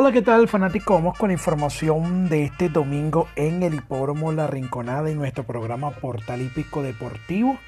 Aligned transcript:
Hola, 0.00 0.12
¿qué 0.12 0.22
tal 0.22 0.46
fanático? 0.46 0.94
Vamos 0.94 1.18
con 1.18 1.32
información 1.32 2.28
de 2.28 2.44
este 2.44 2.68
domingo 2.68 3.26
en 3.34 3.64
el 3.64 3.74
hipódromo 3.74 4.30
La 4.30 4.46
Rinconada 4.46 5.10
en 5.10 5.18
nuestro 5.18 5.42
programa 5.42 5.90
Portal 5.90 6.40
Hípico 6.40 6.84
Deportivo. 6.84 7.58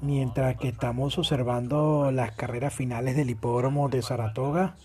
Mientras 0.00 0.56
que 0.56 0.68
estamos 0.68 1.18
observando 1.18 2.10
las 2.12 2.32
carreras 2.32 2.72
finales 2.72 3.14
del 3.14 3.28
hipódromo 3.28 3.90
de 3.90 4.00
Saratoga 4.00 4.76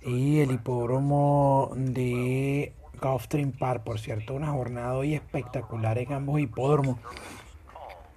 y 0.00 0.38
el 0.38 0.50
hipódromo 0.50 1.70
de 1.76 2.72
Gulfstream 3.02 3.52
Park, 3.52 3.82
por 3.84 3.98
cierto, 3.98 4.32
una 4.32 4.52
jornada 4.52 4.94
hoy 4.94 5.14
espectacular 5.14 5.98
en 5.98 6.14
ambos 6.14 6.40
hipódromos. 6.40 6.96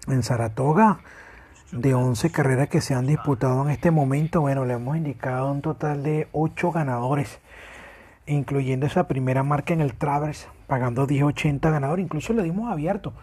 En 0.07 0.23
Saratoga, 0.23 1.01
de 1.73 1.93
11 1.93 2.31
carreras 2.31 2.69
que 2.69 2.79
se 2.79 2.93
han 2.93 3.05
disputado 3.05 3.61
en 3.63 3.69
este 3.69 3.91
momento, 3.91 4.39
bueno, 4.39 4.63
le 4.63 4.75
hemos 4.75 4.95
indicado 4.95 5.51
un 5.51 5.61
total 5.61 6.03
de 6.03 6.29
8 6.31 6.71
ganadores 6.71 7.39
incluyendo 8.29 8.85
esa 8.85 9.07
primera 9.07 9.43
marca 9.43 9.73
en 9.73 9.81
el 9.81 9.95
Travers, 9.95 10.47
pagando 10.67 11.07
10.80 11.07 11.59
ganador. 11.71 11.99
Incluso 11.99 12.33
le 12.33 12.43
dimos 12.43 12.71
abierto 12.71 13.13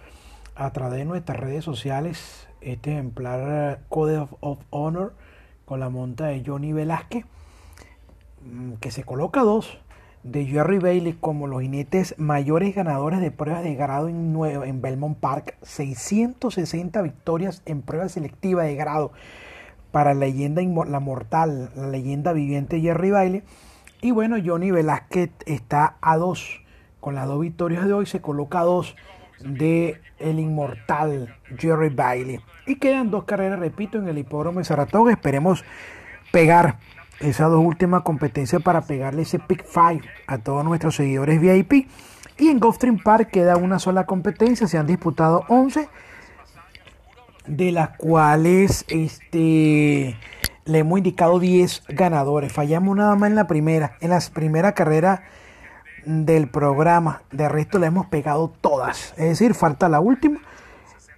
a 0.54 0.70
través 0.72 0.98
de 0.98 1.04
nuestras 1.04 1.38
redes 1.38 1.64
sociales 1.64 2.48
este 2.60 2.92
ejemplar 2.92 3.80
Code 3.88 4.26
of, 4.40 4.58
Honor 4.70 5.14
con 5.64 5.80
la 5.80 5.88
monta 5.88 6.26
de 6.26 6.42
Johnny 6.44 6.72
Velázquez, 6.72 7.24
mm, 8.44 8.74
que 8.74 8.90
se 8.90 9.04
coloca 9.04 9.42
dos 9.42 9.78
de 10.22 10.44
Jerry 10.44 10.78
Bailey 10.78 11.12
como 11.12 11.46
los 11.46 11.62
jinetes 11.62 12.16
mayores 12.18 12.74
ganadores 12.74 13.20
de 13.20 13.30
pruebas 13.30 13.62
de 13.62 13.76
grado 13.76 14.08
en, 14.08 14.36
en 14.44 14.82
Belmont 14.82 15.18
Park, 15.18 15.56
660 15.62 17.00
victorias 17.02 17.62
en 17.64 17.82
pruebas 17.82 18.12
selectivas 18.12 18.66
de 18.66 18.74
grado 18.74 19.12
para 19.92 20.14
la 20.14 20.20
leyenda 20.20 20.62
la 20.62 21.00
mortal, 21.00 21.70
la 21.76 21.86
leyenda 21.88 22.32
viviente 22.32 22.80
Jerry 22.80 23.12
Bailey 23.12 23.42
y 24.00 24.10
bueno, 24.10 24.36
Johnny 24.44 24.70
Velázquez 24.70 25.30
está 25.46 25.96
a 26.00 26.16
dos. 26.16 26.62
Con 27.00 27.14
las 27.14 27.26
dos 27.26 27.40
victorias 27.40 27.86
de 27.86 27.92
hoy 27.92 28.06
se 28.06 28.20
coloca 28.20 28.60
a 28.60 28.64
dos 28.64 28.96
de 29.40 30.00
el 30.18 30.38
inmortal 30.38 31.36
Jerry 31.58 31.90
Bailey. 31.90 32.40
Y 32.66 32.76
quedan 32.76 33.10
dos 33.10 33.24
carreras, 33.24 33.58
repito, 33.58 33.98
en 33.98 34.08
el 34.08 34.18
hipódromo 34.18 34.58
de 34.58 34.64
Saratoga. 34.64 35.12
Esperemos 35.12 35.64
pegar 36.32 36.78
esas 37.20 37.50
dos 37.50 37.64
últimas 37.64 38.02
competencias 38.02 38.62
para 38.62 38.82
pegarle 38.82 39.22
ese 39.22 39.38
pick 39.38 39.64
five 39.64 40.02
a 40.26 40.38
todos 40.38 40.64
nuestros 40.64 40.96
seguidores 40.96 41.40
VIP. 41.40 41.88
Y 42.38 42.48
en 42.48 42.60
Gulfstream 42.60 42.98
Park 43.02 43.30
queda 43.30 43.56
una 43.56 43.78
sola 43.78 44.04
competencia. 44.04 44.66
Se 44.66 44.76
han 44.76 44.86
disputado 44.86 45.44
11, 45.48 45.88
de 47.46 47.72
las 47.72 47.90
cuales 47.96 48.84
este 48.88 50.16
le 50.66 50.80
hemos 50.80 50.98
indicado 50.98 51.38
10 51.38 51.84
ganadores. 51.88 52.52
Fallamos 52.52 52.96
nada 52.96 53.14
más 53.14 53.30
en 53.30 53.36
la 53.36 53.46
primera. 53.46 53.96
En 54.00 54.10
la 54.10 54.20
primera 54.32 54.72
carrera 54.72 55.22
del 56.04 56.48
programa. 56.48 57.22
De 57.30 57.48
resto 57.48 57.78
le 57.78 57.86
hemos 57.86 58.06
pegado 58.06 58.52
todas. 58.60 59.14
Es 59.16 59.28
decir, 59.28 59.54
falta 59.54 59.88
la 59.88 60.00
última. 60.00 60.40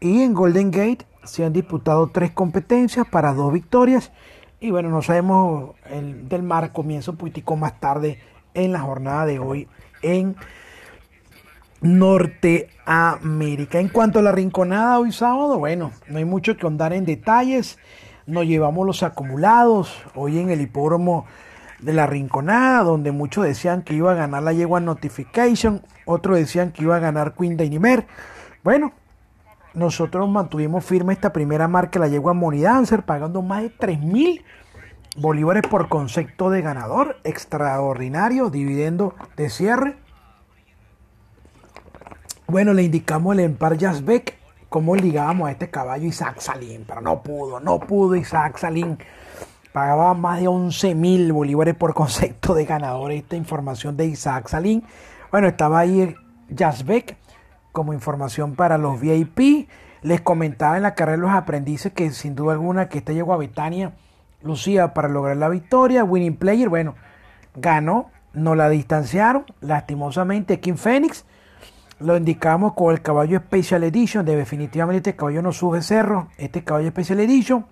Y 0.01 0.23
en 0.23 0.35
Golden 0.35 0.71
Gate 0.71 1.07
se 1.25 1.45
han 1.45 1.53
disputado 1.53 2.09
tres 2.09 2.31
competencias 2.31 3.07
para 3.07 3.33
dos 3.33 3.53
victorias. 3.53 4.13
Y 4.61 4.71
bueno, 4.71 4.91
no 4.91 5.03
sabemos 5.03 5.71
el 5.91 6.29
del 6.29 6.43
mar. 6.43 6.73
Comienzo 6.73 7.17
un 7.19 7.59
más 7.59 7.81
tarde 7.81 8.21
en 8.55 8.73
la 8.73 8.81
jornada 8.81 9.25
de 9.25 9.39
hoy 9.39 9.69
en 10.03 10.37
Norteamérica. 11.81 13.81
En 13.81 13.89
cuanto 13.89 14.19
a 14.19 14.23
la 14.23 14.33
rinconada 14.33 14.99
hoy 14.99 15.13
sábado, 15.13 15.59
bueno, 15.59 15.93
no 16.09 16.19
hay 16.19 16.25
mucho 16.25 16.57
que 16.57 16.67
andar 16.67 16.93
en 16.93 17.07
detalles 17.07 17.79
nos 18.29 18.47
llevamos 18.47 18.87
los 18.87 19.03
acumulados. 19.03 20.03
Hoy 20.15 20.39
en 20.39 20.51
el 20.51 20.61
hipódromo 20.61 21.25
de 21.81 21.95
la 21.95 22.07
Rinconada, 22.07 22.83
donde 22.83 23.11
muchos 23.11 23.45
decían 23.45 23.83
que 23.83 23.95
iba 23.95 24.13
a 24.13 24.15
ganar 24.15 24.43
la 24.43 24.53
yegua 24.53 24.81
Notification, 24.81 25.83
otros 26.05 26.37
decían 26.37 26.71
que 26.71 26.83
iba 26.83 26.97
a 26.97 27.01
ganar 27.01 27.35
Queen 27.35 27.57
Dainimer. 27.57 28.07
Bueno, 28.63 28.93
nosotros 29.75 30.29
mantuvimos 30.29 30.85
firme 30.85 31.15
esta 31.15 31.33
primera 31.33 31.69
marca, 31.69 31.99
la 31.99 32.09
yegua 32.09 32.35
Money 32.35 32.61
Dancer, 32.61 33.03
pagando 33.03 33.41
más 33.43 33.63
de 33.63 33.71
3 33.71 34.01
mil 34.01 34.45
bolívares 35.17 35.63
por 35.63 35.89
concepto 35.89 36.51
de 36.51 36.61
ganador. 36.61 37.17
Extraordinario, 37.25 38.51
dividendo 38.51 39.15
de 39.37 39.49
cierre. 39.49 39.97
Bueno, 42.47 42.75
le 42.75 42.83
indicamos 42.83 43.35
el 43.35 43.41
Empar 43.41 43.79
Beck 44.03 44.38
cómo 44.69 44.97
ligábamos 44.97 45.49
a 45.49 45.53
este 45.53 45.71
caballo 45.71 46.07
Isaac 46.07 46.41
Salín, 46.41 46.85
pero 46.87 47.01
no 47.01 47.23
pudo, 47.23 47.61
no 47.61 47.81
pudo 47.81 48.17
Isaac 48.17 48.59
Salín. 48.59 48.99
Pagaba 49.73 50.15
más 50.15 50.41
de 50.41 50.49
11 50.49 50.95
mil 50.95 51.33
bolívares 51.33 51.75
por 51.75 51.95
concepto 51.95 52.55
de 52.55 52.65
ganador. 52.65 53.13
Esta 53.13 53.37
información 53.37 53.97
de 53.97 54.07
Isaac 54.07 54.49
Salín. 54.49 54.85
Bueno, 55.31 55.47
estaba 55.49 55.81
ahí 55.81 56.15
Jasbeck 56.57 57.17
como 57.73 57.93
información 57.93 58.55
para 58.55 58.79
los 58.79 59.01
VIP. 59.01 59.69
Les 60.03 60.21
comentaba 60.21 60.77
en 60.77 60.83
la 60.83 60.95
carrera 60.95 61.17
de 61.17 61.23
los 61.23 61.33
aprendices 61.33 61.93
que 61.93 62.11
sin 62.11 62.35
duda 62.35 62.53
alguna 62.53 62.89
que 62.89 62.99
este 62.99 63.15
llegó 63.15 63.33
a 63.33 63.37
Betania 63.37 63.93
lucía 64.43 64.95
para 64.95 65.09
lograr 65.09 65.37
la 65.37 65.49
victoria. 65.49 66.05
Winning 66.05 66.37
Player, 66.37 66.69
bueno, 66.69 66.95
ganó, 67.55 68.11
no 68.33 68.55
la 68.55 68.69
distanciaron. 68.69 69.45
Lastimosamente, 69.61 70.61
King 70.61 70.77
Phoenix 70.77 71.25
lo 72.01 72.17
indicamos 72.17 72.75
con 72.75 72.93
el 72.93 73.03
caballo 73.03 73.39
Special 73.41 73.83
Edition. 73.85 74.25
De 74.25 74.37
definitivamente 74.37 75.11
este 75.11 75.17
caballo 75.17 75.43
no 75.43 75.53
sube 75.53 75.83
cerro. 75.83 76.29
Este 76.37 76.63
caballo 76.63 76.89
Special 76.91 77.21
Edition. 77.21 77.67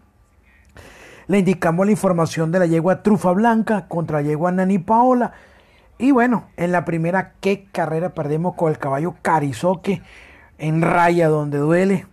Le 1.28 1.38
indicamos 1.38 1.87
la 1.87 1.92
información 1.92 2.53
de 2.53 2.60
la 2.60 2.66
yegua 2.66 3.03
Trufa 3.03 3.32
Blanca 3.32 3.86
contra 3.88 4.20
la 4.20 4.28
yegua 4.28 4.53
Nani 4.53 4.78
Paola. 4.78 5.32
Y 5.98 6.10
bueno, 6.10 6.44
en 6.56 6.72
la 6.72 6.84
primera, 6.84 7.32
¿qué 7.41 7.66
carrera 7.72 8.10
perdemos 8.10 8.54
con 8.54 8.70
el 8.70 8.78
caballo 8.78 9.15
Carizoque 9.22 10.03
en 10.59 10.82
raya 10.82 11.28
donde 11.28 11.59
duele? 11.59 12.06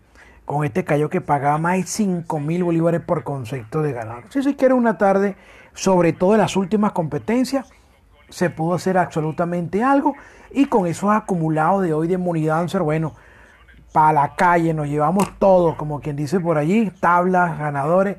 Con 0.46 0.66
este 0.66 0.84
caballo 0.84 1.10
que 1.10 1.22
pagaba 1.22 1.58
más 1.58 1.78
de 1.78 1.84
5 1.84 2.40
mil 2.40 2.64
bolívares 2.64 3.02
por 3.02 3.24
concepto 3.24 3.82
de 3.82 3.94
ganar. 3.94 4.24
Si 4.30 4.42
se 4.44 4.56
quiere 4.56 4.74
una 4.74 4.98
tarde, 4.98 5.36
sobre 5.74 6.14
todo 6.14 6.36
las 6.38 6.56
últimas 6.56 6.92
competencias, 6.92 7.72
se 8.34 8.50
pudo 8.50 8.74
hacer 8.74 8.98
absolutamente 8.98 9.84
algo. 9.84 10.16
Y 10.52 10.66
con 10.66 10.88
esos 10.88 11.12
acumulados 11.12 11.84
de 11.84 11.94
hoy 11.94 12.08
de 12.08 12.18
Money 12.18 12.46
Dancer, 12.46 12.82
bueno, 12.82 13.14
para 13.92 14.14
la 14.14 14.36
calle 14.36 14.74
nos 14.74 14.88
llevamos 14.88 15.38
todo, 15.38 15.78
como 15.78 16.00
quien 16.00 16.16
dice 16.16 16.40
por 16.40 16.58
allí, 16.58 16.92
tablas, 17.00 17.60
ganadores. 17.60 18.18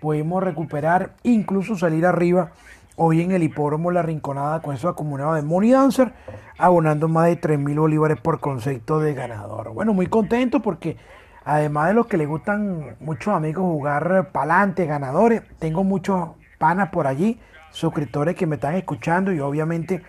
Pudimos 0.00 0.42
recuperar, 0.42 1.14
incluso 1.22 1.76
salir 1.76 2.04
arriba 2.04 2.50
hoy 2.96 3.22
en 3.22 3.32
el 3.32 3.42
hipódromo 3.42 3.90
La 3.90 4.02
Rinconada 4.02 4.60
con 4.60 4.74
esos 4.74 4.92
acumulados 4.92 5.36
de 5.36 5.42
Money 5.42 5.70
Dancer, 5.70 6.12
abonando 6.58 7.08
más 7.08 7.26
de 7.26 7.36
3 7.36 7.58
mil 7.58 7.78
bolívares 7.78 8.20
por 8.20 8.40
concepto 8.40 9.00
de 9.00 9.14
ganador. 9.14 9.72
Bueno, 9.72 9.94
muy 9.94 10.08
contento 10.08 10.60
porque 10.60 10.98
además 11.42 11.88
de 11.88 11.94
los 11.94 12.06
que 12.06 12.18
le 12.18 12.26
gustan 12.26 12.96
muchos 13.00 13.34
amigos 13.34 13.64
jugar 13.64 14.28
pa'lante, 14.30 14.84
ganadores, 14.84 15.42
tengo 15.58 15.84
muchos 15.84 16.32
panas 16.58 16.90
por 16.90 17.06
allí 17.06 17.40
suscriptores 17.74 18.36
que 18.36 18.46
me 18.46 18.54
están 18.54 18.76
escuchando 18.76 19.32
y 19.32 19.40
obviamente 19.40 20.02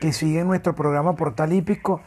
que 0.00 0.12
siguen 0.12 0.48
nuestro 0.48 0.74
programa 0.74 1.14
Portal 1.14 1.52
Hípico, 1.52 2.00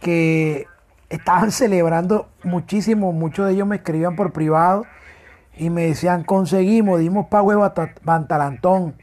que 0.00 0.66
estaban 1.10 1.50
celebrando 1.52 2.28
muchísimo, 2.44 3.12
muchos 3.12 3.46
de 3.46 3.54
ellos 3.54 3.66
me 3.66 3.76
escribían 3.76 4.16
por 4.16 4.32
privado 4.32 4.86
y 5.56 5.70
me 5.70 5.86
decían, 5.86 6.22
conseguimos, 6.22 7.00
dimos 7.00 7.26
pago 7.26 7.52
de 7.52 7.90
Bantalantón, 8.02 8.94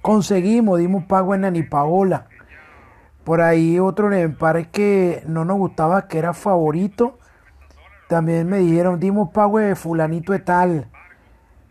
conseguimos, 0.00 0.78
dimos 0.78 1.04
pago 1.04 1.34
en 1.34 1.42
Nani 1.42 1.64
Paola. 1.64 2.28
Por 3.24 3.40
ahí 3.40 3.78
otro 3.78 4.10
parece 4.38 4.70
que 4.70 5.22
no 5.26 5.44
nos 5.44 5.58
gustaba, 5.58 6.08
que 6.08 6.18
era 6.18 6.34
favorito. 6.34 7.18
También 8.08 8.48
me 8.48 8.58
dijeron, 8.58 8.98
dimos 8.98 9.30
pago 9.30 9.58
de 9.58 9.76
fulanito 9.76 10.32
de 10.32 10.38
tal. 10.40 10.91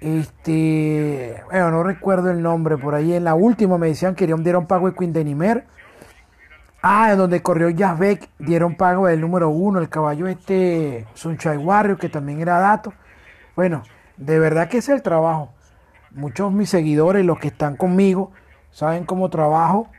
Este, 0.01 1.43
bueno, 1.51 1.69
no 1.69 1.83
recuerdo 1.83 2.31
el 2.31 2.41
nombre, 2.41 2.75
por 2.75 2.95
ahí 2.95 3.13
en 3.13 3.23
la 3.23 3.35
última 3.35 3.77
me 3.77 3.87
decían 3.87 4.15
que 4.15 4.25
dieron 4.25 4.65
pago 4.65 4.89
de 4.89 4.95
Quindenimer. 4.95 5.65
Ah, 6.81 7.11
en 7.11 7.19
donde 7.19 7.43
corrió 7.43 7.69
Yazbek, 7.69 8.27
dieron 8.39 8.75
pago 8.75 9.05
del 9.05 9.21
número 9.21 9.49
uno, 9.49 9.79
el 9.79 9.89
caballo 9.89 10.25
este 10.25 11.05
Sunshine 11.13 11.59
Warrior, 11.59 11.99
que 11.99 12.09
también 12.09 12.41
era 12.41 12.57
dato. 12.57 12.93
Bueno, 13.55 13.83
de 14.17 14.39
verdad 14.39 14.67
que 14.67 14.79
es 14.79 14.89
el 14.89 15.03
trabajo. 15.03 15.53
Muchos 16.09 16.51
de 16.51 16.57
mis 16.57 16.69
seguidores, 16.71 17.23
los 17.23 17.37
que 17.37 17.49
están 17.49 17.75
conmigo, 17.75 18.31
saben 18.71 19.05
cómo 19.05 19.29
trabajo. 19.29 19.89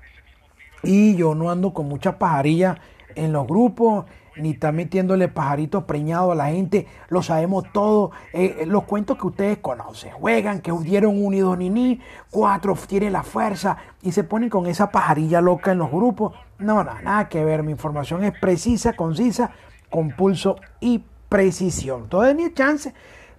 Y 0.82 1.14
yo 1.14 1.36
no 1.36 1.52
ando 1.52 1.72
con 1.72 1.88
mucha 1.88 2.18
pajarilla 2.18 2.78
en 3.14 3.32
los 3.32 3.46
grupos, 3.46 4.06
ni 4.36 4.50
está 4.50 4.72
metiéndole 4.72 5.28
pajaritos 5.28 5.84
preñados 5.84 6.32
a 6.32 6.34
la 6.34 6.46
gente, 6.46 6.86
lo 7.08 7.22
sabemos 7.22 7.64
todo, 7.72 8.12
eh, 8.32 8.58
eh, 8.60 8.66
los 8.66 8.84
cuentos 8.84 9.18
que 9.18 9.26
ustedes 9.26 9.58
conocen, 9.58 10.12
juegan, 10.12 10.60
que 10.60 10.72
dieron 10.72 11.22
un 11.22 11.32
y 11.34 12.00
cuatro 12.30 12.76
tiene 12.86 13.10
la 13.10 13.22
fuerza 13.22 13.76
y 14.02 14.12
se 14.12 14.24
ponen 14.24 14.48
con 14.48 14.66
esa 14.66 14.90
pajarilla 14.90 15.40
loca 15.40 15.72
en 15.72 15.78
los 15.78 15.90
grupos. 15.90 16.34
No, 16.58 16.84
no, 16.84 17.00
nada 17.02 17.28
que 17.28 17.44
ver, 17.44 17.62
mi 17.62 17.72
información 17.72 18.24
es 18.24 18.32
precisa, 18.38 18.94
concisa, 18.94 19.50
con 19.90 20.10
pulso 20.10 20.56
y 20.80 21.04
precisión. 21.28 22.08
Todavía 22.08 22.34
ni 22.34 22.54
chance 22.54 22.94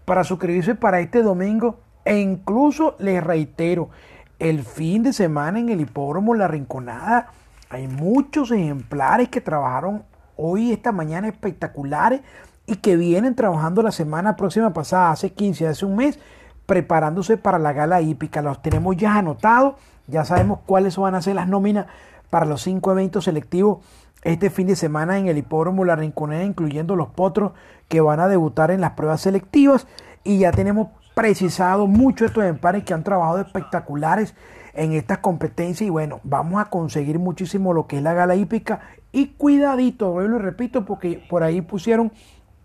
para 0.06 0.24
suscribirse 0.24 0.76
para 0.76 1.00
este 1.00 1.22
domingo 1.22 1.80
e 2.06 2.20
incluso 2.20 2.96
les 3.00 3.24
reitero, 3.24 3.90
el 4.40 4.64
fin 4.64 5.04
de 5.04 5.14
semana 5.14 5.60
en 5.60 5.70
el 5.70 5.82
hipódromo 5.82 6.34
La 6.34 6.48
Rinconada 6.48 7.32
hay 7.70 7.88
muchos 7.88 8.52
ejemplares 8.52 9.30
que 9.30 9.42
trabajaron 9.42 10.04
hoy, 10.38 10.72
esta 10.72 10.92
mañana 10.92 11.28
espectaculares 11.28 12.22
y 12.66 12.78
que 12.78 12.96
vienen 12.96 13.36
trabajando 13.36 13.82
la 13.82 13.92
semana 13.92 14.36
próxima 14.36 14.74
pasada, 14.74 15.12
hace 15.12 15.32
15, 15.32 15.68
hace 15.68 15.86
un 15.86 15.96
mes, 15.96 16.20
preparándose 16.66 17.38
para 17.38 17.60
la 17.60 17.74
gala 17.74 18.02
hípica. 18.02 18.42
Los 18.42 18.62
tenemos 18.62 18.96
ya 18.98 19.18
anotados, 19.18 19.76
ya 20.08 20.26
sabemos 20.26 20.60
cuáles 20.66 20.98
van 20.98 21.16
a 21.16 21.22
ser 21.22 21.36
las 21.36 21.48
nóminas 21.48 21.88
para 22.30 22.46
los 22.46 22.62
cinco 22.62 22.92
eventos 22.92 23.26
selectivos 23.26 23.80
este 24.24 24.50
fin 24.50 24.68
de 24.68 24.76
semana 24.76 25.18
en 25.18 25.28
el 25.28 25.38
hipódromo 25.38 25.86
La 25.86 25.96
Rinconada, 25.96 26.44
incluyendo 26.44 26.96
los 26.96 27.10
potros 27.10 27.52
que 27.90 28.02
van 28.02 28.20
a 28.20 28.28
debutar 28.28 28.72
en 28.72 28.82
las 28.82 28.92
pruebas 28.92 29.22
selectivas. 29.22 29.88
Y 30.24 30.40
ya 30.40 30.52
tenemos 30.52 30.88
precisado 31.14 31.88
muchos 31.88 32.22
de 32.22 32.26
estos 32.28 32.44
ejemplares 32.44 32.84
que 32.84 32.94
han 32.94 33.04
trabajado 33.04 33.42
espectaculares 33.42 34.34
en 34.74 34.94
estas 34.94 35.20
competencias. 35.20 35.88
Y 35.88 35.90
bueno, 35.90 36.22
vamos 36.24 36.62
a 36.62 36.70
conseguir 36.70 37.20
muchísimo 37.20 37.74
lo 37.74 37.88
que 37.88 37.98
es 37.98 38.04
la 38.04 38.14
gala 38.14 38.36
hípica. 38.36 38.82
Y 39.14 39.28
cuidadito, 39.28 40.20
lo 40.20 40.40
repito, 40.40 40.84
porque 40.84 41.24
por 41.30 41.44
ahí 41.44 41.62
pusieron 41.62 42.12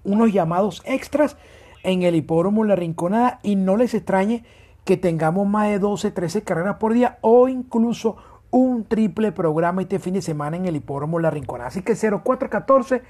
unos 0.03 0.33
llamados 0.33 0.83
extras 0.87 1.37
en 1.85 2.03
el 2.03 2.17
hipódromo 2.17 2.65
La 2.65 2.75
Rinconada 2.75 3.39
y 3.43 3.55
no 3.55 3.77
les 3.77 3.95
extrañe 3.95 4.45
que 4.85 4.97
tengamos 4.97 5.47
más 5.47 5.69
de 5.69 5.79
12, 5.79 6.11
13 6.11 6.43
carreras 6.43 6.79
por 6.79 6.95
día 6.95 7.19
o 7.21 7.49
incluso 7.49 8.17
un 8.50 8.85
triple 8.85 9.31
programa 9.33 9.83
este 9.83 9.99
fin 9.99 10.15
de 10.15 10.23
semana 10.23 10.56
en 10.56 10.65
el 10.65 10.77
hipódromo 10.77 11.21
La 11.21 11.31
Rinconada. 11.31 11.69
Así 11.69 11.83
que 11.83 11.95
0414 11.95 13.03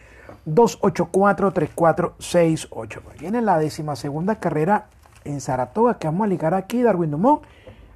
284 0.44 1.52
3468. 1.52 3.02
Viene 3.20 3.40
la 3.40 3.58
décima 3.58 3.94
segunda 3.94 4.40
carrera 4.40 4.88
en 5.24 5.40
Saratoga 5.40 5.98
que 5.98 6.08
vamos 6.08 6.24
a 6.24 6.28
ligar 6.28 6.54
aquí, 6.54 6.82
Darwin 6.82 7.12
Dumont, 7.12 7.42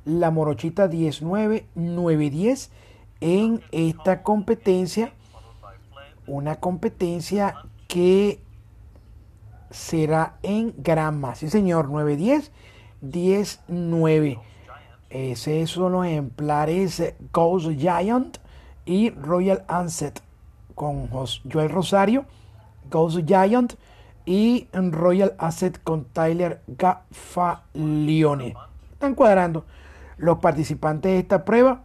la 0.04 0.30
morochita 0.30 0.88
19-910 0.88 2.70
en 3.20 3.60
esta 3.72 4.22
competencia. 4.22 5.12
Una 6.26 6.56
competencia 6.56 7.54
que 7.88 8.40
será 9.70 10.36
en 10.42 10.74
grama. 10.78 11.34
Sí, 11.34 11.48
señor, 11.50 11.88
9-10, 11.88 12.50
10-9. 13.02 14.40
Esos 15.10 15.70
son 15.70 15.92
los 15.92 16.06
ejemplares 16.06 17.14
Ghost 17.32 17.68
Giant 17.78 18.38
y 18.84 19.10
Royal 19.10 19.64
Anset 19.68 20.22
con 20.74 21.08
Joel 21.08 21.68
Rosario, 21.68 22.24
Ghost 22.90 23.18
Giant 23.26 23.74
y 24.24 24.68
Royal 24.72 25.34
Asset 25.38 25.82
con 25.82 26.04
Tyler 26.04 26.62
Gaffalione. 26.66 28.54
Están 28.92 29.14
cuadrando 29.14 29.64
los 30.16 30.38
participantes 30.38 31.12
de 31.12 31.18
esta 31.18 31.44
prueba. 31.44 31.82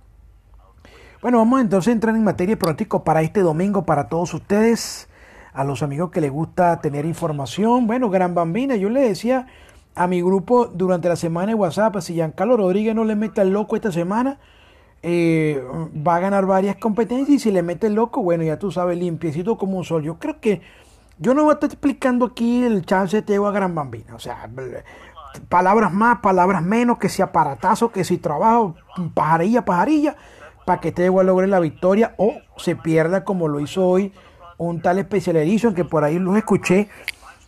Bueno, 1.19 1.39
vamos 1.39 1.61
entonces 1.61 1.89
a 1.89 1.93
entrar 1.93 2.15
en 2.15 2.23
materia 2.23 2.59
pronóstico 2.59 3.03
para 3.03 3.23
este 3.23 3.39
domingo 3.39 3.85
para 3.85 4.07
todos 4.07 4.35
ustedes 4.35 5.09
a 5.51 5.63
los 5.63 5.81
amigos 5.81 6.11
que 6.11 6.21
les 6.21 6.31
gusta 6.31 6.79
tener 6.79 7.05
información. 7.05 7.87
Bueno, 7.87 8.11
Gran 8.11 8.35
Bambina, 8.35 8.75
yo 8.75 8.89
le 8.89 9.01
decía 9.01 9.47
a 9.95 10.05
mi 10.05 10.21
grupo 10.21 10.67
durante 10.67 11.09
la 11.09 11.15
semana 11.15 11.47
de 11.47 11.55
WhatsApp, 11.55 11.97
si 12.01 12.13
Giancarlo 12.13 12.55
Rodríguez 12.55 12.93
no 12.93 13.03
le 13.03 13.15
mete 13.15 13.41
el 13.41 13.49
loco 13.49 13.75
esta 13.75 13.91
semana, 13.91 14.37
eh, 15.01 15.59
va 16.07 16.17
a 16.17 16.19
ganar 16.19 16.45
varias 16.45 16.75
competencias 16.75 17.29
y 17.29 17.39
si 17.39 17.51
le 17.51 17.63
mete 17.63 17.87
el 17.87 17.95
loco, 17.95 18.21
bueno, 18.21 18.43
ya 18.43 18.59
tú 18.59 18.71
sabes, 18.71 18.99
limpiecito 18.99 19.57
como 19.57 19.79
un 19.79 19.85
sol. 19.85 20.03
Yo 20.03 20.19
creo 20.19 20.39
que 20.39 20.61
yo 21.17 21.33
no 21.33 21.45
voy 21.45 21.51
a 21.51 21.53
estar 21.55 21.71
explicando 21.71 22.27
aquí 22.27 22.61
el 22.61 22.85
chance 22.85 23.23
de 23.23 23.35
a 23.37 23.51
Gran 23.51 23.73
Bambina. 23.73 24.13
O 24.13 24.19
sea, 24.19 24.47
palabras 25.49 25.91
más, 25.91 26.19
palabras 26.19 26.61
menos, 26.61 26.99
que 26.99 27.09
si 27.09 27.23
aparatazo, 27.23 27.91
que 27.91 28.03
si 28.03 28.19
trabajo, 28.19 28.75
pajarilla, 29.15 29.65
pajarilla, 29.65 30.15
para 30.67 30.81
que 30.81 30.91
Teo 30.91 31.23
logre 31.23 31.47
la 31.47 31.61
victoria 31.61 32.13
o 32.17 32.41
se 32.57 32.75
pierda 32.75 33.23
como 33.23 33.47
lo 33.47 33.61
hizo 33.61 33.87
hoy 33.87 34.11
un 34.57 34.81
tal 34.81 34.99
Special 34.99 35.37
Edition 35.37 35.73
que 35.73 35.85
por 35.85 36.03
ahí 36.03 36.19
los 36.19 36.35
escuché. 36.35 36.89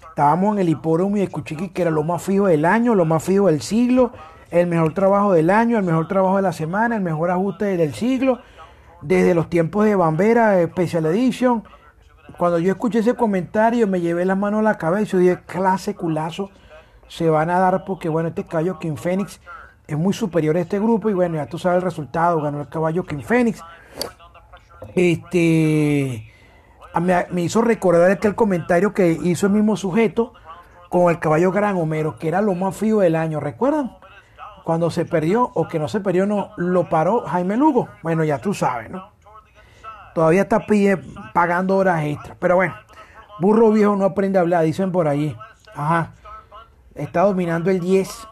Estábamos 0.08 0.54
en 0.54 0.60
el 0.60 0.70
hipódromo 0.70 1.18
y 1.18 1.22
escuché 1.24 1.58
que 1.58 1.82
era 1.82 1.92
lo 1.92 2.04
más 2.04 2.24
fijo 2.24 2.48
del 2.48 2.64
año, 2.64 2.96
lo 2.96 3.04
más 3.04 3.22
fijo 3.22 3.48
del 3.48 3.60
siglo, 3.62 4.14
el 4.52 4.68
mejor 4.68 4.94
trabajo 4.94 5.34
del 5.34 5.50
año, 5.50 5.78
el 5.78 5.84
mejor 5.84 6.08
trabajo 6.08 6.38
de 6.38 6.44
la 6.44 6.54
semana, 6.54 6.96
el 6.96 7.02
mejor 7.02 7.30
ajuste 7.30 7.76
del 7.76 7.94
siglo, 7.94 8.40
desde 9.02 9.36
los 9.36 9.50
tiempos 9.50 9.84
de 9.84 9.98
Bambera, 9.98 10.66
Special 10.68 11.06
Edition. 11.08 11.66
Cuando 12.38 12.58
yo 12.58 12.72
escuché 12.72 13.00
ese 13.00 13.16
comentario 13.16 13.86
me 13.86 14.00
llevé 14.00 14.24
la 14.24 14.36
mano 14.36 14.60
a 14.60 14.62
la 14.62 14.78
cabeza 14.78 15.18
y 15.18 15.22
dije, 15.22 15.40
clase 15.46 15.94
culazo 15.94 16.52
se 17.10 17.30
van 17.30 17.50
a 17.50 17.60
dar 17.60 17.84
porque 17.84 18.08
bueno, 18.08 18.30
este 18.30 18.46
caballo 18.46 18.80
King 18.80 18.96
Phoenix 18.96 19.42
es 19.90 19.98
muy 19.98 20.14
superior 20.14 20.56
a 20.56 20.62
este 20.62 20.80
grupo 20.80 21.10
y 21.10 21.14
bueno, 21.14 21.36
ya 21.36 21.48
tú 21.48 21.58
sabes 21.58 21.78
el 21.78 21.82
resultado, 21.84 22.42
ganó 22.42 22.62
el 22.62 22.70
caballo 22.70 23.04
King 23.04 23.24
Phoenix. 23.24 23.62
Este 24.96 26.32
me, 27.00 27.42
hizo 27.42 27.62
recordar 27.62 28.12
aquel 28.12 28.36
comentario 28.36 28.94
que 28.94 29.12
hizo 29.12 29.48
el 29.48 29.54
mismo 29.54 29.76
sujeto 29.76 30.34
con 30.90 31.12
el 31.12 31.20
caballo 31.20 31.52
Gran 31.52 31.78
Homero, 31.78 32.18
que 32.18 32.28
era 32.28 32.42
lo 32.42 32.56
más 32.56 32.76
frío 32.76 33.00
del 33.00 33.16
año, 33.16 33.40
¿recuerdan? 33.40 33.98
Cuando 34.64 34.92
se 34.92 35.06
perdió 35.06 35.50
o 35.54 35.68
que 35.68 35.80
no 35.80 35.88
se 35.88 36.00
perdió, 36.00 36.26
no 36.26 36.52
lo 36.58 36.90
paró 36.90 37.22
Jaime 37.22 37.58
Lugo. 37.58 37.90
Bueno, 38.04 38.24
ya 38.24 38.40
tú 38.40 38.54
sabes, 38.54 38.90
¿no? 38.90 39.12
Todavía 40.14 40.44
está 40.44 40.66
pagando 41.34 41.78
horas 41.78 42.04
extras. 42.04 42.38
Pero 42.40 42.56
bueno, 42.56 42.76
burro 43.40 43.72
viejo 43.72 43.96
no 43.96 44.06
aprende 44.06 44.38
a 44.38 44.42
hablar, 44.42 44.66
dicen 44.66 44.92
por 44.92 45.08
ahí. 45.08 45.36
Ajá. 45.74 46.12
Está 46.96 47.22
dominando 47.22 47.70
el 47.70 47.80
10. 47.80 48.28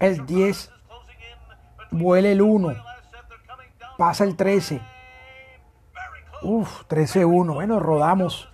El 0.00 0.26
10. 0.26 0.70
Vuela 1.92 2.28
el 2.28 2.42
1. 2.42 2.74
Pasa 3.96 4.24
el 4.24 4.34
13 4.34 4.80
Uf, 6.42 6.84
13-1. 6.88 7.54
Bueno, 7.54 7.80
rodamos 7.80 8.48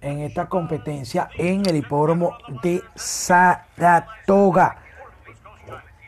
en 0.00 0.20
esta 0.20 0.48
competencia 0.48 1.28
en 1.36 1.66
el 1.66 1.76
hipódromo 1.76 2.36
de 2.62 2.82
Saratoga. 2.94 4.78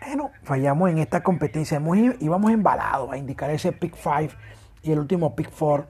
Bueno, 0.06 0.30
fallamos 0.42 0.90
en 0.90 0.98
esta 0.98 1.22
competencia. 1.22 1.82
Íbamos 2.20 2.50
embalados 2.50 3.12
a 3.12 3.18
indicar 3.18 3.50
ese 3.50 3.72
pick 3.72 3.94
5 3.94 4.34
y 4.82 4.92
el 4.92 5.00
último 5.00 5.36
pick 5.36 5.50
4 5.50 5.86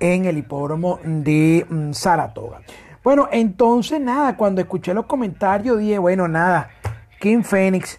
en 0.00 0.26
el 0.26 0.36
hipódromo 0.36 0.98
de 1.02 1.64
mm, 1.68 1.92
Saratoga. 1.92 2.60
Bueno, 3.02 3.28
entonces 3.32 3.98
nada, 3.98 4.36
cuando 4.36 4.60
escuché 4.60 4.92
los 4.92 5.06
comentarios 5.06 5.78
dije, 5.78 5.98
bueno, 5.98 6.28
nada, 6.28 6.70
King 7.18 7.42
Phoenix, 7.42 7.98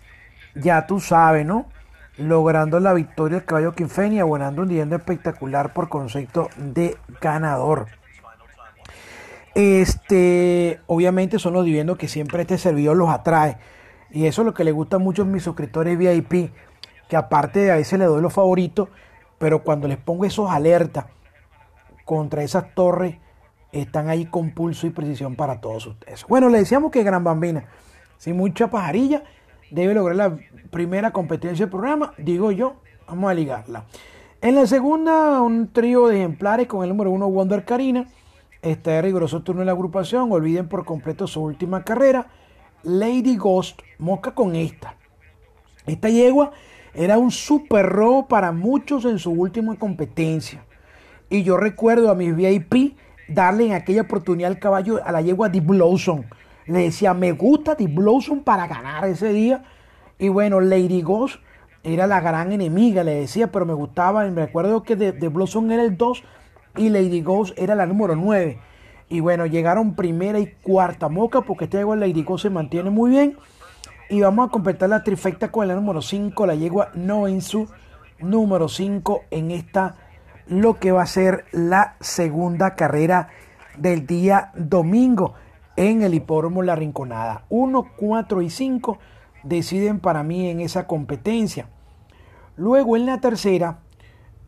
ya 0.55 0.85
tú 0.87 0.99
sabes, 0.99 1.45
¿no? 1.45 1.67
logrando 2.17 2.79
la 2.79 2.93
victoria 2.93 3.37
el 3.37 3.45
caballo 3.45 3.73
Quinfeni, 3.73 4.19
abonando 4.19 4.61
un 4.61 4.67
dividendo 4.67 4.95
espectacular 4.95 5.73
por 5.73 5.89
concepto 5.89 6.49
de 6.57 6.97
ganador. 7.21 7.87
Este, 9.55 10.79
obviamente 10.87 11.39
son 11.39 11.53
los 11.53 11.65
dividendos 11.65 11.97
que 11.97 12.07
siempre 12.07 12.41
este 12.41 12.57
servidor 12.57 12.97
los 12.97 13.09
atrae. 13.09 13.57
Y 14.11 14.25
eso 14.25 14.41
es 14.41 14.45
lo 14.45 14.53
que 14.53 14.63
le 14.63 14.71
gusta 14.71 14.99
mucho 14.99 15.23
a 15.23 15.25
mis 15.25 15.43
suscriptores 15.43 15.97
VIP, 15.97 16.51
que 17.07 17.15
aparte 17.15 17.59
de 17.61 17.71
a 17.71 17.75
veces 17.75 17.97
le 17.97 18.05
doy 18.05 18.21
los 18.21 18.33
favoritos, 18.33 18.89
pero 19.39 19.63
cuando 19.63 19.87
les 19.87 19.97
pongo 19.97 20.25
esos 20.25 20.49
alertas 20.49 21.05
contra 22.05 22.43
esas 22.43 22.73
torres, 22.75 23.17
están 23.71 24.09
ahí 24.09 24.25
con 24.25 24.51
pulso 24.51 24.85
y 24.85 24.91
precisión 24.91 25.35
para 25.35 25.59
todos 25.59 25.87
ustedes. 25.87 26.25
Bueno, 26.27 26.49
le 26.49 26.59
decíamos 26.59 26.91
que 26.91 27.01
Gran 27.01 27.23
Bambina, 27.23 27.65
sin 28.17 28.37
mucha 28.37 28.69
pajarilla, 28.69 29.23
debe 29.73 29.93
lograr 29.95 30.15
la 30.15 30.37
primera 30.69 31.11
competencia 31.11 31.65
del 31.65 31.71
programa, 31.71 32.13
digo 32.17 32.51
yo, 32.51 32.75
vamos 33.07 33.31
a 33.31 33.33
ligarla. 33.33 33.85
En 34.41 34.55
la 34.55 34.67
segunda, 34.67 35.41
un 35.41 35.71
trío 35.71 36.07
de 36.07 36.17
ejemplares 36.17 36.67
con 36.67 36.83
el 36.83 36.89
número 36.89 37.09
uno 37.11 37.29
Wonder 37.29 37.65
Karina. 37.65 38.05
Está 38.61 38.91
de 38.91 39.01
riguroso 39.01 39.41
turno 39.41 39.61
de 39.61 39.65
la 39.65 39.71
agrupación. 39.71 40.31
Olviden 40.31 40.67
por 40.67 40.85
completo 40.85 41.27
su 41.27 41.41
última 41.41 41.83
carrera. 41.83 42.27
Lady 42.83 43.35
Ghost, 43.35 43.81
mosca 43.97 44.35
con 44.35 44.55
esta. 44.55 44.95
Esta 45.85 46.09
yegua 46.09 46.51
era 46.93 47.17
un 47.17 47.31
super 47.31 47.85
robo 47.85 48.27
para 48.27 48.51
muchos 48.51 49.05
en 49.05 49.17
su 49.17 49.31
última 49.31 49.75
competencia. 49.77 50.63
Y 51.29 51.43
yo 51.43 51.57
recuerdo 51.57 52.11
a 52.11 52.15
mis 52.15 52.35
VIP 52.35 52.95
darle 53.29 53.67
en 53.67 53.73
aquella 53.73 54.03
oportunidad 54.03 54.51
al 54.51 54.59
caballo 54.59 54.99
a 55.03 55.11
la 55.11 55.21
yegua 55.21 55.49
Deep 55.49 55.65
Blossom. 55.65 56.25
Le 56.65 56.79
decía, 56.79 57.13
me 57.13 57.31
gusta 57.31 57.75
Deep 57.75 57.93
Blossom 57.93 58.43
para 58.43 58.67
ganar 58.67 59.05
ese 59.05 59.33
día 59.33 59.63
y 60.23 60.29
bueno, 60.29 60.61
Lady 60.61 61.01
Ghost 61.01 61.37
era 61.83 62.07
la 62.07 62.21
gran 62.21 62.51
enemiga, 62.51 63.03
le 63.03 63.15
decía, 63.15 63.51
pero 63.51 63.65
me 63.65 63.73
gustaba. 63.73 64.23
Me 64.25 64.43
acuerdo 64.43 64.83
que 64.83 64.95
de, 64.95 65.27
Blossom 65.27 65.69
era 65.71 65.83
el 65.83 65.97
2 65.97 66.23
y 66.77 66.89
Lady 66.89 67.21
Ghost 67.21 67.57
era 67.57 67.75
la 67.75 67.85
número 67.85 68.15
9. 68.15 68.59
Y 69.09 69.19
bueno, 69.19 69.45
llegaron 69.45 69.95
primera 69.95 70.39
y 70.39 70.47
cuarta 70.63 71.09
moca 71.09 71.41
porque 71.41 71.65
este 71.65 71.77
yegua 71.77 71.95
Lady 71.95 72.23
Ghost 72.23 72.43
se 72.43 72.49
mantiene 72.49 72.89
muy 72.89 73.11
bien. 73.11 73.37
Y 74.09 74.21
vamos 74.21 74.47
a 74.47 74.51
completar 74.51 74.89
la 74.89 75.03
trifecta 75.03 75.51
con 75.51 75.67
la 75.67 75.75
número 75.75 76.01
5, 76.01 76.45
la 76.45 76.55
yegua 76.55 76.91
No 76.93 77.27
en 77.27 77.41
su 77.41 77.67
número 78.19 78.69
5 78.69 79.23
en 79.31 79.51
esta, 79.51 79.95
lo 80.47 80.79
que 80.79 80.91
va 80.91 81.01
a 81.01 81.07
ser 81.07 81.45
la 81.51 81.95
segunda 81.99 82.75
carrera 82.75 83.29
del 83.77 84.05
día 84.05 84.51
domingo 84.55 85.33
en 85.75 86.01
el 86.01 86.13
hipódromo 86.13 86.61
La 86.61 86.75
Rinconada. 86.75 87.45
1, 87.49 87.91
4 87.97 88.41
y 88.41 88.49
5 88.49 88.97
deciden 89.43 89.99
para 89.99 90.23
mí 90.23 90.49
en 90.49 90.61
esa 90.61 90.87
competencia. 90.87 91.67
Luego 92.55 92.95
en 92.95 93.05
la 93.05 93.19
tercera, 93.19 93.79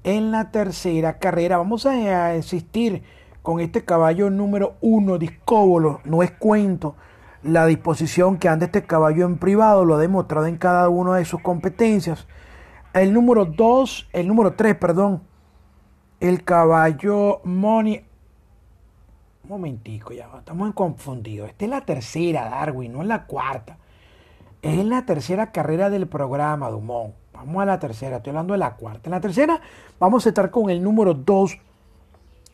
en 0.03 0.32
la 0.32 0.51
tercera 0.51 1.17
carrera, 1.17 1.58
vamos 1.58 1.86
a 1.86 2.36
insistir 2.36 3.03
con 3.41 3.60
este 3.60 3.86
caballo 3.86 4.29
número 4.29 4.75
uno, 4.82 5.17
Discóbolo, 5.17 6.01
no 6.03 6.24
es 6.24 6.32
cuento. 6.32 6.96
La 7.44 7.65
disposición 7.67 8.38
que 8.38 8.50
anda 8.50 8.65
este 8.65 8.86
caballo 8.86 9.25
en 9.25 9.38
privado 9.38 9.86
lo 9.86 9.96
ha 9.96 10.00
demostrado 10.00 10.48
en 10.48 10.58
cada 10.58 10.89
una 10.89 11.15
de 11.15 11.25
sus 11.25 11.41
competencias. 11.41 12.27
El 12.94 13.13
número 13.13 13.46
2, 13.46 14.10
el 14.13 14.27
número 14.27 14.53
3, 14.53 14.75
perdón, 14.75 15.22
el 16.20 16.44
caballo 16.44 17.41
Money. 17.44 18.05
Un 19.46 19.50
momentico, 19.50 20.12
ya 20.12 20.28
estamos 20.40 20.74
confundidos. 20.74 21.50
Esta 21.50 21.66
es 21.66 21.70
la 21.70 21.82
tercera, 21.82 22.50
Darwin, 22.50 22.92
no 22.92 23.04
es 23.04 23.08
la 23.08 23.28
cuarta. 23.28 23.78
Es 24.64 24.84
la 24.84 25.06
tercera 25.06 25.52
carrera 25.52 25.92
del 25.92 26.08
programa, 26.08 26.72
Dumont. 26.72 27.14
Vamos 27.32 27.62
a 27.62 27.66
la 27.66 27.80
tercera, 27.80 28.18
estoy 28.18 28.32
hablando 28.32 28.54
de 28.54 28.58
la 28.58 28.72
cuarta. 28.72 29.02
En 29.06 29.12
la 29.12 29.22
tercera 29.22 29.62
vamos 30.00 30.25
a 30.25 30.30
estar 30.30 30.50
con 30.50 30.72
el 30.72 30.82
número 30.82 31.14
2, 31.14 31.60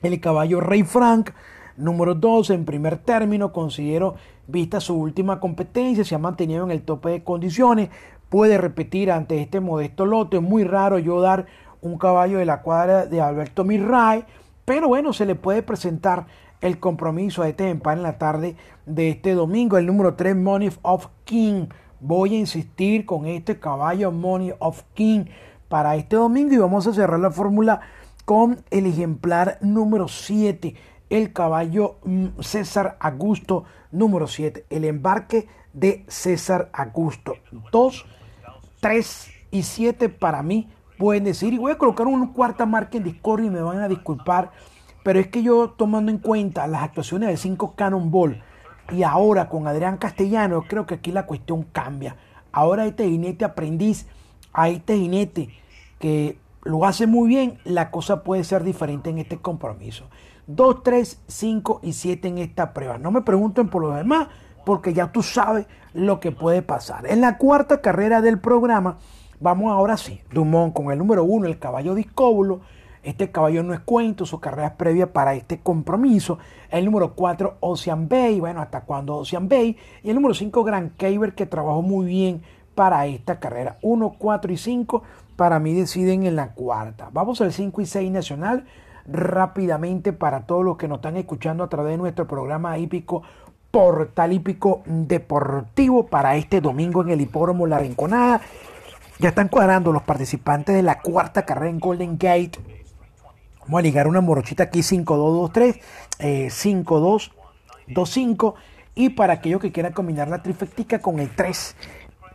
el 0.01 0.19
caballo 0.19 0.59
Rey 0.59 0.83
Frank. 0.83 1.29
Número 1.77 2.13
2 2.13 2.49
en 2.49 2.65
primer 2.65 2.97
término, 2.97 3.53
considero, 3.53 4.15
vista 4.47 4.81
su 4.81 4.93
última 4.93 5.39
competencia, 5.39 6.03
se 6.03 6.15
ha 6.15 6.19
mantenido 6.19 6.65
en 6.65 6.71
el 6.71 6.81
tope 6.81 7.11
de 7.11 7.23
condiciones, 7.23 7.89
puede 8.27 8.57
repetir 8.57 9.13
ante 9.13 9.39
este 9.41 9.61
modesto 9.61 10.05
lote. 10.05 10.37
Es 10.37 10.43
muy 10.43 10.65
raro 10.65 10.99
yo 10.99 11.21
dar 11.21 11.45
un 11.79 11.97
caballo 11.97 12.39
de 12.39 12.45
la 12.45 12.61
cuadra 12.61 13.05
de 13.05 13.21
Alberto 13.21 13.63
Mirray, 13.63 14.25
pero 14.65 14.89
bueno, 14.89 15.13
se 15.13 15.25
le 15.25 15.35
puede 15.35 15.63
presentar 15.63 16.25
el 16.61 16.79
compromiso 16.79 17.41
a 17.41 17.49
este 17.49 17.69
en 17.69 18.03
la 18.03 18.17
tarde 18.17 18.55
de 18.85 19.09
este 19.09 19.33
domingo. 19.33 19.77
El 19.77 19.87
número 19.87 20.15
3, 20.15 20.35
Money 20.35 20.71
of 20.83 21.07
King. 21.25 21.67
Voy 21.99 22.35
a 22.35 22.39
insistir 22.39 23.05
con 23.05 23.25
este 23.25 23.59
caballo 23.59 24.11
Money 24.11 24.53
of 24.59 24.83
King 24.93 25.25
para 25.67 25.95
este 25.95 26.15
domingo 26.15 26.53
y 26.53 26.57
vamos 26.57 26.87
a 26.87 26.93
cerrar 26.93 27.19
la 27.19 27.31
fórmula 27.31 27.81
con 28.25 28.63
el 28.69 28.85
ejemplar 28.85 29.57
número 29.61 30.07
7, 30.07 30.75
el 31.09 31.33
caballo 31.33 31.97
mm, 32.03 32.39
César 32.39 32.97
Augusto 32.99 33.65
número 33.91 34.27
7, 34.27 34.65
el 34.69 34.85
embarque 34.85 35.47
de 35.73 36.05
César 36.07 36.69
Augusto. 36.73 37.35
2, 37.71 38.05
3 38.79 39.27
y 39.51 39.63
7 39.63 40.09
para 40.09 40.43
mí 40.43 40.69
pueden 40.97 41.23
decir, 41.23 41.53
y 41.53 41.57
voy 41.57 41.71
a 41.71 41.77
colocar 41.77 42.07
una 42.07 42.31
cuarta 42.31 42.65
marca 42.65 42.97
en 42.97 43.03
Discord 43.03 43.43
y 43.43 43.49
me 43.49 43.61
van 43.61 43.79
a 43.79 43.87
disculpar, 43.87 44.51
pero 45.03 45.19
es 45.19 45.27
que 45.27 45.43
yo 45.43 45.69
tomando 45.69 46.11
en 46.11 46.17
cuenta 46.17 46.67
las 46.67 46.83
actuaciones 46.83 47.29
del 47.29 47.37
5 47.37 47.75
Cannonball 47.75 48.41
y 48.91 49.03
ahora 49.03 49.49
con 49.49 49.67
Adrián 49.67 49.97
Castellano, 49.97 50.65
creo 50.67 50.85
que 50.85 50.95
aquí 50.95 51.11
la 51.11 51.25
cuestión 51.25 51.63
cambia. 51.63 52.17
Ahora 52.51 52.85
este 52.85 53.07
jinete 53.07 53.45
aprendiz, 53.45 54.07
a 54.53 54.69
este 54.69 54.97
jinete 54.97 55.49
que 55.99 56.37
lo 56.63 56.85
hace 56.85 57.07
muy 57.07 57.29
bien, 57.29 57.57
la 57.63 57.89
cosa 57.89 58.23
puede 58.23 58.43
ser 58.43 58.63
diferente 58.63 59.09
en 59.09 59.17
este 59.17 59.37
compromiso. 59.37 60.05
2, 60.47 60.83
3, 60.83 61.21
5 61.27 61.79
y 61.83 61.93
7 61.93 62.27
en 62.27 62.37
esta 62.39 62.73
prueba. 62.73 62.97
No 62.97 63.11
me 63.11 63.21
pregunten 63.21 63.69
por 63.69 63.81
lo 63.81 63.91
demás, 63.91 64.27
porque 64.65 64.93
ya 64.93 65.11
tú 65.11 65.23
sabes 65.23 65.65
lo 65.93 66.19
que 66.19 66.31
puede 66.31 66.61
pasar. 66.61 67.07
En 67.07 67.21
la 67.21 67.37
cuarta 67.37 67.81
carrera 67.81 68.21
del 68.21 68.39
programa, 68.39 68.97
Vamos 69.41 69.71
ahora 69.71 69.97
sí, 69.97 70.21
Dumont 70.31 70.71
con 70.71 70.91
el 70.91 70.99
número 70.99 71.23
uno, 71.23 71.47
el 71.47 71.57
caballo 71.57 71.95
discóbulo. 71.95 72.61
Este 73.03 73.31
caballo 73.31 73.63
no 73.63 73.73
es 73.73 73.79
cuento, 73.79 74.25
su 74.25 74.39
carrera 74.39 74.67
es 74.67 74.73
previa 74.73 75.11
para 75.11 75.33
este 75.33 75.59
compromiso. 75.59 76.37
El 76.69 76.85
número 76.85 77.13
4, 77.15 77.57
Ocean 77.59 78.07
Bay, 78.07 78.39
bueno, 78.39 78.61
hasta 78.61 78.81
cuándo 78.81 79.15
Ocean 79.15 79.49
Bay. 79.49 79.77
Y 80.03 80.09
el 80.09 80.15
número 80.15 80.33
5, 80.33 80.63
Grand 80.63 80.95
Caber, 80.97 81.33
que 81.33 81.45
trabajó 81.45 81.81
muy 81.81 82.05
bien 82.05 82.43
para 82.75 83.05
esta 83.07 83.39
carrera. 83.39 83.77
1, 83.81 84.15
4 84.17 84.53
y 84.53 84.57
5, 84.57 85.03
para 85.35 85.59
mí 85.59 85.73
deciden 85.73 86.25
en 86.25 86.35
la 86.35 86.53
cuarta. 86.53 87.09
Vamos 87.11 87.41
al 87.41 87.53
5 87.53 87.81
y 87.81 87.85
6 87.85 88.11
nacional. 88.11 88.65
Rápidamente 89.07 90.13
para 90.13 90.45
todos 90.45 90.63
los 90.63 90.77
que 90.77 90.87
nos 90.87 90.97
están 90.97 91.17
escuchando 91.17 91.63
a 91.63 91.69
través 91.69 91.93
de 91.93 91.97
nuestro 91.97 92.27
programa 92.27 92.77
hípico 92.77 93.23
Portal 93.71 94.33
Hípico 94.33 94.83
Deportivo 94.85 96.05
para 96.05 96.35
este 96.35 96.61
domingo 96.61 97.01
en 97.01 97.09
el 97.09 97.21
Hipódromo 97.21 97.65
La 97.65 97.79
Rinconada. 97.79 98.41
Ya 99.17 99.29
están 99.29 99.47
cuadrando 99.47 99.91
los 99.91 100.03
participantes 100.03 100.75
de 100.75 100.83
la 100.83 100.99
cuarta 100.99 101.45
carrera 101.45 101.69
en 101.69 101.79
Golden 101.79 102.17
Gate. 102.17 102.59
Vamos 103.63 103.79
a 103.79 103.83
ligar 103.83 104.07
una 104.07 104.21
morochita 104.21 104.63
aquí 104.63 104.79
5-2-2-3, 104.79 105.79
eh, 106.19 106.47
5-2-2-5. 106.49 108.55
Y 108.95 109.09
para 109.09 109.33
aquellos 109.33 109.61
que 109.61 109.71
quieran 109.71 109.93
combinar 109.93 110.27
la 110.27 110.41
trifectica 110.41 110.99
con 110.99 111.19
el 111.19 111.29
3 111.29 111.75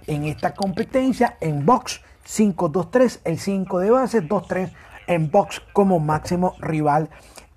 en 0.07 0.25
esta 0.25 0.55
competencia, 0.55 1.37
en 1.41 1.67
box 1.67 2.01
5-2-3, 2.27 3.21
el 3.25 3.39
5 3.39 3.81
de 3.81 3.91
base, 3.91 4.23
2-3 4.23 4.71
en 5.07 5.31
box 5.31 5.63
como 5.73 6.01
máximo 6.01 6.55
rival 6.59 7.11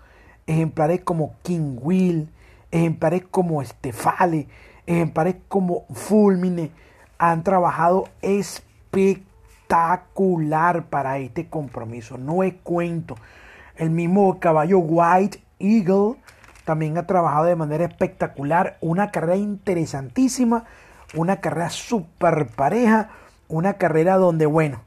ejemplares 0.46 1.02
como 1.02 1.34
King 1.42 1.78
Will, 1.82 2.30
ejemplares 2.70 3.24
como 3.32 3.64
Estefale, 3.64 4.48
ejemplares 4.86 5.38
como 5.48 5.88
Fulmine, 5.92 6.70
han 7.18 7.44
trabajado 7.44 8.10
espectacular 8.22 10.86
para 10.86 11.18
este 11.18 11.48
compromiso. 11.48 12.20
No 12.20 12.44
es 12.44 12.54
cuento. 12.62 13.16
El 13.80 13.92
mismo 13.92 14.42
caballo 14.42 14.80
White 14.80 15.42
Eagle 15.58 16.18
también 16.66 16.98
ha 16.98 17.08
trabajado 17.08 17.46
de 17.46 17.56
manera 17.56 17.86
espectacular. 17.86 18.78
Una 18.82 19.10
carrera 19.10 19.38
interesantísima, 19.38 20.66
una 21.16 21.40
carrera 21.40 21.70
súper 21.70 22.48
pareja, 22.48 23.10
una 23.48 23.76
carrera 23.76 24.18
donde, 24.18 24.46
bueno, 24.48 24.82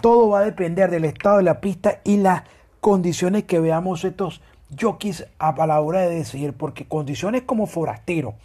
todo 0.00 0.28
va 0.28 0.38
a 0.38 0.44
depender 0.44 0.88
del 0.88 1.04
estado 1.04 1.38
de 1.38 1.42
la 1.42 1.60
pista 1.60 1.98
y 2.04 2.18
las 2.18 2.44
condiciones 2.80 3.42
que 3.42 3.58
veamos 3.58 4.04
estos 4.04 4.40
jockeys 4.80 5.26
a 5.40 5.66
la 5.66 5.80
hora 5.80 6.02
de 6.02 6.14
decidir, 6.14 6.52
porque 6.52 6.86
condiciones 6.86 7.42
como 7.42 7.66
Forastero, 7.66 8.36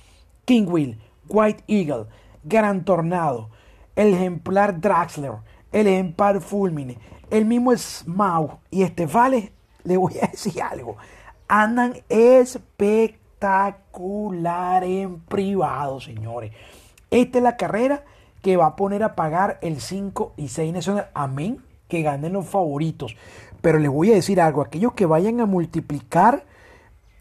King 0.45 0.65
Will, 0.67 0.99
White 1.29 1.65
Eagle, 1.67 2.07
Gran 2.43 2.83
Tornado, 2.83 3.51
el 3.95 4.15
ejemplar 4.15 4.81
Draxler, 4.81 5.33
el 5.71 5.85
ejemplar 5.85 6.41
Fulmine, 6.41 6.97
el 7.29 7.45
mismo 7.45 7.77
Smaug 7.77 8.57
y 8.71 8.81
Estefales, 8.81 9.51
le 9.83 9.97
voy 9.97 10.17
a 10.21 10.27
decir 10.27 10.61
algo, 10.61 10.97
andan 11.47 11.95
espectacular 12.09 14.83
en 14.83 15.19
privado, 15.19 15.99
señores. 15.99 16.51
Esta 17.11 17.37
es 17.37 17.43
la 17.43 17.57
carrera 17.57 18.03
que 18.41 18.57
va 18.57 18.67
a 18.67 18.75
poner 18.75 19.03
a 19.03 19.15
pagar 19.15 19.59
el 19.61 19.81
5 19.81 20.33
y 20.37 20.49
6 20.49 20.73
nacional. 20.73 21.09
Amén, 21.13 21.61
que 21.87 22.01
ganen 22.01 22.33
los 22.33 22.45
favoritos. 22.45 23.15
Pero 23.61 23.79
les 23.79 23.89
voy 23.89 24.11
a 24.11 24.15
decir 24.15 24.41
algo, 24.41 24.61
aquellos 24.61 24.93
que 24.93 25.05
vayan 25.05 25.39
a 25.39 25.45
multiplicar 25.45 26.43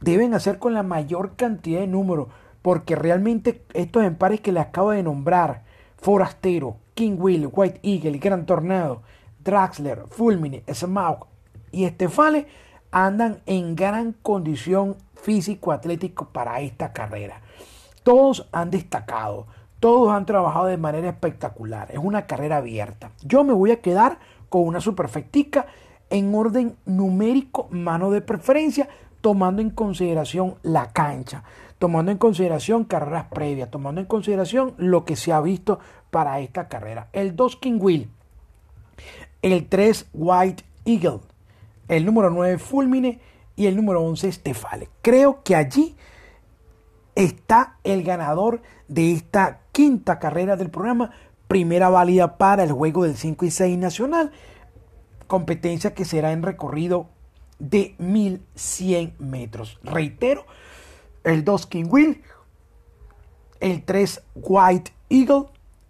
deben 0.01 0.35
hacer 0.35 0.59
con 0.59 0.75
la 0.75 0.83
mayor 0.83 1.37
cantidad 1.37 1.81
de 1.81 1.87
números, 1.87 2.29
porque 2.63 2.97
realmente 2.97 3.63
estos 3.75 4.05
empares 4.05 4.41
que 4.41 4.53
les 4.53 4.63
acabo 4.63 4.91
de 4.91 5.03
nombrar, 5.03 5.63
Forastero, 5.99 6.77
King 6.95 7.17
Will, 7.19 7.49
White 7.53 7.81
Eagle, 7.85 8.19
Gran 8.19 8.45
Tornado, 8.45 9.03
Draxler, 9.45 10.07
Fulmine, 10.11 10.65
Smaug 10.73 11.27
y 11.73 11.85
Estefale 11.85 12.47
andan 12.91 13.41
en 13.47 13.75
gran 13.75 14.13
condición 14.13 14.97
físico-atlético 15.17 16.29
para 16.29 16.61
esta 16.61 16.93
carrera. 16.93 17.41
Todos 18.03 18.49
han 18.53 18.71
destacado. 18.71 19.47
Todos 19.81 20.13
han 20.13 20.27
trabajado 20.27 20.67
de 20.67 20.77
manera 20.77 21.09
espectacular. 21.09 21.91
Es 21.91 21.99
una 21.99 22.27
carrera 22.27 22.59
abierta. 22.59 23.11
Yo 23.23 23.43
me 23.43 23.53
voy 23.53 23.73
a 23.73 23.81
quedar 23.81 24.19
con 24.49 24.63
una 24.63 24.81
superfectica 24.81 25.67
en 26.11 26.35
orden 26.35 26.77
numérico, 26.85 27.67
mano 27.71 28.11
de 28.11 28.21
preferencia, 28.21 28.89
tomando 29.23 29.63
en 29.63 29.71
consideración 29.71 30.57
la 30.63 30.93
cancha, 30.93 31.43
tomando 31.79 32.13
en 32.13 32.19
consideración 32.19 32.85
carreras 32.85 33.27
previas, 33.33 33.71
tomando 33.71 34.01
en 34.01 34.07
consideración 34.07 34.75
lo 34.77 35.05
que 35.05 35.17
se 35.17 35.33
ha 35.33 35.41
visto 35.41 35.81
para 36.11 36.39
esta 36.41 36.69
carrera. 36.69 37.09
El 37.13 37.35
2 37.35 37.57
King 37.57 37.79
Will, 37.81 38.11
el 39.41 39.67
3 39.69 40.11
White 40.13 40.65
Eagle, 40.85 41.21
el 41.97 42.07
número 42.07 42.31
9 42.31 42.57
Fulmine 42.57 43.21
y 43.55 43.67
el 43.67 43.77
número 43.77 44.03
11 44.03 44.33
Stefale. 44.33 44.89
Creo 45.03 45.43
que 45.43 45.55
allí 45.55 45.95
está 47.15 47.77
el 47.85 48.03
ganador 48.03 48.63
de 48.89 49.13
esta 49.13 49.61
quinta 49.73 50.19
carrera 50.19 50.57
del 50.57 50.71
programa, 50.71 51.11
primera 51.49 51.91
válida 51.91 52.39
para 52.39 52.65
el 52.65 52.73
juego 52.73 53.05
del 53.05 53.17
5 53.17 53.45
y 53.45 53.51
6 53.51 53.79
nacional, 53.79 54.33
competencia 55.27 55.93
que 55.93 56.07
será 56.07 56.33
en 56.33 56.43
recorrido 56.43 57.09
de 57.59 57.95
1100 57.99 59.15
metros. 59.19 59.79
Reitero, 59.83 60.47
el 61.25 61.45
2 61.45 61.67
King 61.67 61.87
Will, 61.91 62.23
el 63.61 63.85
3 63.85 64.23
White 64.35 64.93
Eagle, 65.11 65.45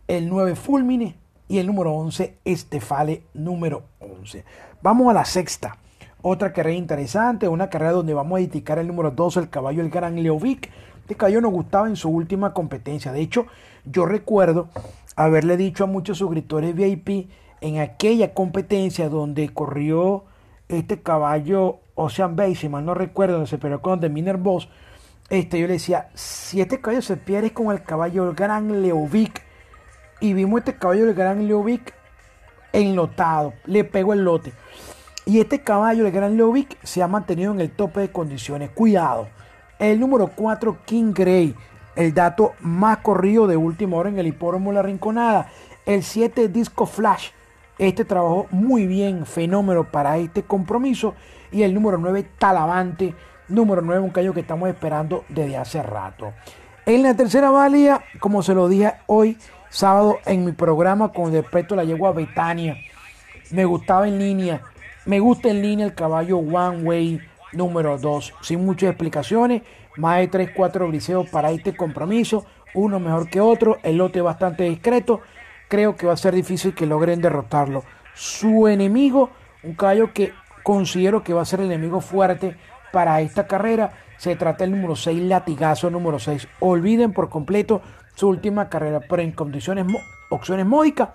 el 0.09 0.29
9 0.29 0.57
Fulmine 0.57 1.15
y 1.47 1.59
el 1.59 1.69
número 1.69 1.93
11 1.93 2.39
Estefale 2.45 3.23
número 3.35 3.85
11. 4.01 4.45
Vamos 4.83 5.09
a 5.09 5.13
la 5.13 5.25
sexta. 5.25 5.79
Otra 6.25 6.53
carrera 6.53 6.77
interesante, 6.77 7.49
una 7.49 7.69
carrera 7.69 7.91
donde 7.91 8.15
vamos 8.15 8.39
a 8.39 8.43
indicar 8.43 8.79
el 8.79 8.87
número 8.87 9.11
2, 9.11 9.39
el 9.39 9.51
caballo 9.51 9.83
el 9.83 9.91
Gran 9.91 10.23
Leovic. 10.23 10.71
Este 11.01 11.17
caballo 11.17 11.41
nos 11.41 11.51
gustaba 11.51 11.89
en 11.89 11.97
su 11.97 12.11
última 12.11 12.55
competencia. 12.55 13.11
De 13.11 13.21
hecho, 13.21 13.47
yo 13.85 14.07
recuerdo 14.07 14.69
haberle 15.17 15.57
dicho 15.57 15.83
a 15.83 15.89
muchos 15.89 16.19
suscriptores 16.19 16.77
VIP 16.77 17.29
en 17.61 17.81
aquella 17.81 18.35
competencia 18.35 19.09
donde 19.09 19.49
corrió 19.49 20.23
este 20.69 21.03
caballo 21.03 21.81
Ocean 21.97 22.37
Bay, 22.37 22.55
si 22.55 22.69
mal 22.69 22.85
no 22.85 22.95
recuerdo, 22.95 23.35
donde 23.35 23.51
se 23.51 23.59
peleó 23.59 23.83
con 23.83 23.99
The 23.99 24.09
Miner 24.09 24.37
Boss, 24.37 24.69
este, 25.29 25.59
yo 25.59 25.67
le 25.67 25.75
decía, 25.75 26.09
si 26.15 26.61
este 26.61 26.81
caballo 26.81 27.03
se 27.03 27.17
pierde 27.17 27.53
con 27.53 27.73
el 27.73 27.83
caballo 27.83 28.29
el 28.29 28.37
Gran 28.37 28.81
Leovic, 28.81 29.43
y 30.21 30.35
vimos 30.35 30.61
este 30.61 30.77
caballo 30.77 31.09
el 31.09 31.15
Gran 31.15 31.49
Leovic 31.49 31.95
enlotado, 32.73 33.55
le 33.67 33.83
pegó 33.83 34.13
el 34.13 34.25
lote. 34.25 34.53
Y 35.25 35.41
este 35.41 35.63
caballo 35.63 36.07
el 36.07 36.13
Gran 36.13 36.37
Leovic 36.37 36.79
se 36.83 37.03
ha 37.03 37.09
mantenido 37.09 37.53
en 37.53 37.61
el 37.61 37.71
tope 37.71 38.01
de 38.01 38.11
condiciones. 38.11 38.71
Cuidado. 38.71 39.29
El 39.79 40.01
número 40.01 40.29
4, 40.35 40.79
King 40.85 41.13
Gray, 41.15 41.55
el 41.97 42.13
dato 42.15 42.53
más 42.61 42.99
corrido 42.99 43.47
de 43.47 43.57
última 43.57 43.97
hora 43.97 44.09
en 44.09 44.19
el 44.19 44.27
hipódromo 44.27 44.73
La 44.73 44.83
Rinconada. 44.83 45.49
El 45.87 46.03
7 46.03 46.49
Disco 46.49 46.87
Flash. 46.87 47.31
Este 47.79 48.05
trabajó 48.05 48.47
muy 48.51 48.87
bien, 48.87 49.27
fenómeno 49.27 49.85
para 49.85 50.19
este 50.19 50.43
compromiso. 50.43 51.15
Y 51.51 51.63
el 51.63 51.75
número 51.75 51.99
9 51.99 52.27
Talavante. 52.39 53.15
Número 53.49 53.83
9, 53.83 54.01
un 54.01 54.11
callo 54.11 54.33
que 54.33 54.41
estamos 54.41 54.69
esperando 54.69 55.25
desde 55.29 55.57
hace 55.57 55.83
rato. 55.83 56.33
En 56.87 57.03
la 57.03 57.15
tercera 57.15 57.51
válida, 57.51 58.03
como 58.19 58.43
se 58.43 58.55
lo 58.55 58.69
dije 58.69 58.95
hoy, 59.07 59.39
sábado, 59.69 60.19
en 60.27 60.45
mi 60.45 60.53
programa 60.53 61.13
con 61.13 61.33
respecto 61.33 61.75
a 61.75 61.79
la 61.79 61.85
yegua 61.85 62.13
Betania. 62.13 62.77
Me 63.51 63.65
gustaba 63.65 64.09
en 64.09 64.19
línea. 64.19 64.63
Me 65.05 65.19
gusta 65.19 65.49
en 65.49 65.63
línea 65.63 65.85
el 65.85 65.95
caballo 65.95 66.39
One 66.39 66.85
Way 66.85 67.21
número 67.53 67.99
2. 67.99 68.35
Sin 68.41 68.65
muchas 68.65 68.91
explicaciones, 68.91 69.63
más 69.97 70.19
de 70.19 70.29
3, 70.29 70.51
4 70.55 70.87
briseos 70.87 71.29
para 71.29 71.51
este 71.51 71.75
compromiso, 71.75 72.47
uno 72.75 73.01
mejor 73.01 73.29
que 73.29 73.41
otro, 73.41 73.79
el 73.83 73.97
lote 73.97 74.21
bastante 74.21 74.63
discreto, 74.63 75.21
creo 75.69 75.97
que 75.97 76.07
va 76.07 76.13
a 76.13 76.17
ser 76.17 76.35
difícil 76.35 76.73
que 76.73 76.87
logren 76.87 77.21
derrotarlo. 77.21 77.83
Su 78.15 78.69
enemigo, 78.69 79.31
un 79.65 79.75
caballo 79.75 80.13
que 80.13 80.33
considero 80.63 81.25
que 81.25 81.35
va 81.35 81.43
a 81.43 81.47
ser 81.47 81.61
el 81.61 81.67
enemigo 81.67 82.01
fuerte 82.01 82.57
para 82.93 83.21
esta 83.23 83.49
carrera, 83.49 83.95
se 84.19 84.37
trata 84.37 84.63
del 84.63 84.71
número 84.71 84.95
6, 84.95 85.21
latigazo 85.25 85.91
número 85.91 86.21
6. 86.21 86.47
Olviden 86.61 87.13
por 87.13 87.29
completo 87.29 87.83
su 88.15 88.29
última 88.29 88.69
carrera, 88.69 89.01
pero 89.01 89.21
en 89.21 89.33
condiciones, 89.33 89.85
opciones 90.31 90.65
módicas, 90.65 91.09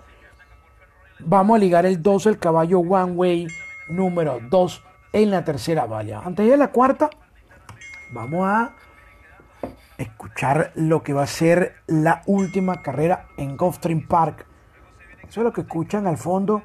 vamos 1.20 1.56
a 1.56 1.58
ligar 1.58 1.86
el 1.86 2.02
2, 2.02 2.26
el 2.26 2.38
caballo 2.38 2.80
One 2.80 3.12
Way 3.12 3.46
número 3.88 4.40
2 4.48 4.84
en 5.12 5.30
la 5.30 5.44
tercera 5.44 5.86
valla. 5.86 6.20
Antes 6.24 6.48
de 6.48 6.56
la 6.56 6.68
cuarta, 6.68 7.10
vamos 8.12 8.46
a 8.48 8.72
escuchar 9.98 10.72
lo 10.74 11.02
que 11.02 11.12
va 11.12 11.24
a 11.24 11.26
ser 11.26 11.74
la 11.86 12.22
última 12.26 12.82
carrera 12.82 13.26
en 13.36 13.56
Gulfstream 13.56 14.06
Park. 14.06 14.46
Eso 15.28 15.40
es 15.40 15.44
lo 15.44 15.52
que 15.52 15.62
escuchan 15.62 16.06
al 16.06 16.16
fondo. 16.16 16.62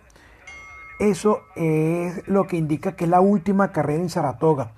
Eso 0.99 1.41
es 1.55 2.27
lo 2.27 2.45
que 2.47 2.57
indica 2.57 2.95
que 2.95 3.05
es 3.05 3.09
la 3.09 3.19
última 3.19 3.71
carrera 3.71 4.01
en 4.01 4.09
Saratoga. 4.09 4.71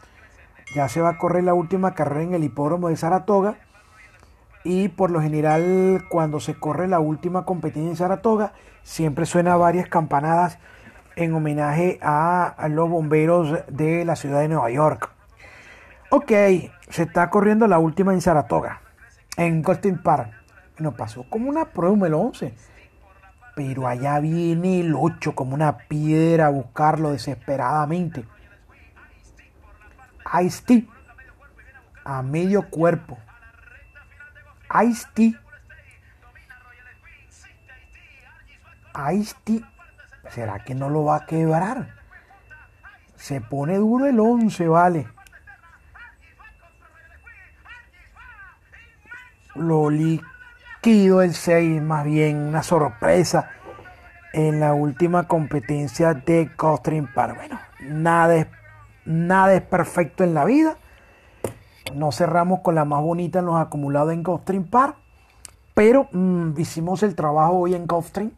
Ya 0.74 0.90
se 0.90 1.02
va 1.02 1.10
a 1.10 1.18
correr 1.18 1.44
la 1.44 1.54
última 1.54 1.94
carrera 1.94 2.24
en 2.24 2.34
el 2.34 2.44
hipódromo 2.44 2.90
de 2.90 2.96
Saratoga. 2.96 3.58
Y 4.64 4.88
por 4.88 5.12
lo 5.12 5.22
general, 5.22 6.06
cuando 6.10 6.40
se 6.40 6.56
corre 6.56 6.88
la 6.88 7.00
última 7.00 7.46
competencia 7.46 7.90
en 7.90 7.98
Saratoga, 7.98 8.54
siempre 8.82 9.28
suena 9.28 9.58
varias 9.58 9.88
campanadas 9.88 10.58
en 11.16 11.34
homenaje 11.34 12.00
a, 12.02 12.68
los 12.70 12.90
bomberos 12.90 13.66
de 13.68 14.06
la 14.06 14.16
ciudad 14.16 14.42
de 14.42 14.50
Nueva 14.50 14.70
York. 14.70 15.10
Ok, 16.10 16.32
se 16.90 17.04
está 17.04 17.30
corriendo 17.30 17.68
la 17.68 17.80
última 17.80 18.14
en 18.14 18.22
Saratoga, 18.22 18.82
en 19.38 19.62
Goldstein 19.62 20.02
Park. 20.02 20.32
Nos 20.78 20.94
pasó 20.96 21.26
como 21.30 21.50
una 21.50 21.66
prueba 21.66 22.08
el 22.08 22.14
11. 22.14 22.54
Pero 23.56 23.88
allá 23.88 24.20
viene 24.20 24.82
el 24.82 24.94
8 24.94 25.34
como 25.34 25.54
una 25.54 25.78
piedra 25.78 26.48
a 26.48 26.50
buscarlo 26.50 27.12
desesperadamente. 27.12 28.26
Ice-T 30.42 30.86
a 32.04 32.22
medio 32.22 32.70
cuerpo. 32.70 33.18
Ice-T. 34.84 35.36
Ice-T. 39.14 39.64
¿Será 40.30 40.60
que 40.60 40.76
no 40.76 40.90
lo 40.90 41.06
va 41.06 41.18
a 41.18 41.26
quebrar? 41.26 41.96
Se 43.16 43.42
pone 43.42 43.78
duro 43.78 44.06
el 44.06 44.20
11, 44.20 44.68
vale. 44.68 45.08
Lo 49.56 49.90
liquido 49.90 51.22
el 51.22 51.34
6, 51.34 51.82
más 51.82 52.04
bien 52.04 52.38
una 52.38 52.62
sorpresa 52.62 53.52
en 54.34 54.60
la 54.60 54.74
última 54.74 55.28
competencia 55.28 56.14
de 56.14 56.52
Costrin 56.58 57.08
Park. 57.08 57.38
Bueno, 57.38 57.60
nada 57.80 58.36
es, 58.36 58.48
nada 59.06 59.54
es 59.54 59.62
perfecto 59.62 60.26
en 60.26 60.34
la 60.34 60.44
vida. 60.44 60.76
No 61.94 62.12
cerramos 62.12 62.60
con 62.60 62.76
la 62.76 62.84
más 62.84 63.02
bonita 63.02 63.40
en 63.40 63.46
los 63.46 63.56
acumulados 63.56 64.12
en 64.12 64.24
Gulfstream 64.24 64.66
Park, 64.66 64.98
pero 65.74 66.10
mm, 66.12 66.60
hicimos 66.60 67.04
el 67.04 67.16
trabajo 67.16 67.54
hoy 67.54 67.76
en 67.76 67.88
Gulfstream 67.88 68.32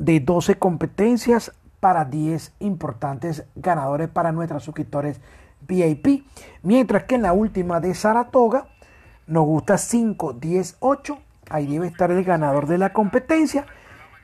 de 0.00 0.18
12 0.18 0.58
competencias 0.58 1.52
para 1.78 2.06
10 2.06 2.54
importantes 2.58 3.44
ganadores 3.54 4.08
para 4.08 4.32
nuestros 4.32 4.64
suscriptores 4.64 5.20
VIP. 5.68 6.24
Mientras 6.62 7.04
que 7.04 7.16
en 7.16 7.22
la 7.22 7.34
última 7.34 7.80
de 7.80 7.94
Saratoga 7.94 8.66
nos 9.26 9.44
gusta 9.44 9.78
5, 9.78 10.32
10, 10.32 10.76
8. 10.80 11.18
Ahí 11.50 11.66
debe 11.66 11.86
estar 11.86 12.10
el 12.10 12.24
ganador 12.24 12.66
de 12.66 12.78
la 12.78 12.92
competencia. 12.92 13.66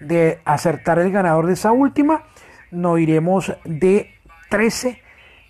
De 0.01 0.41
acertar 0.45 0.99
el 0.99 1.13
ganador 1.13 1.47
de 1.47 1.53
esa 1.53 1.73
última, 1.73 2.25
nos 2.71 2.99
iremos 2.99 3.53
de 3.65 4.11
13, 4.51 5.01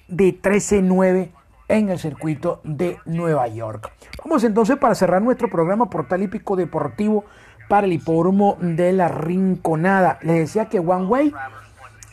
de 0.08 0.32
13, 0.32 0.82
9 0.82 1.32
en 1.68 1.88
el 1.88 1.98
circuito 1.98 2.60
de 2.64 2.98
Nueva 3.06 3.48
York. 3.48 3.92
Vamos 4.24 4.44
entonces 4.44 4.76
para 4.76 4.94
cerrar 4.94 5.22
nuestro 5.22 5.48
programa 5.48 5.90
Portal 5.90 6.22
Hípico 6.22 6.54
Deportivo 6.56 7.24
para 7.68 7.86
el 7.86 7.92
hipódromo 7.92 8.56
de 8.60 8.92
la 8.92 9.08
Rinconada. 9.08 10.18
Les 10.22 10.36
decía 10.36 10.66
que 10.66 10.78
One 10.78 11.06
Way 11.06 11.34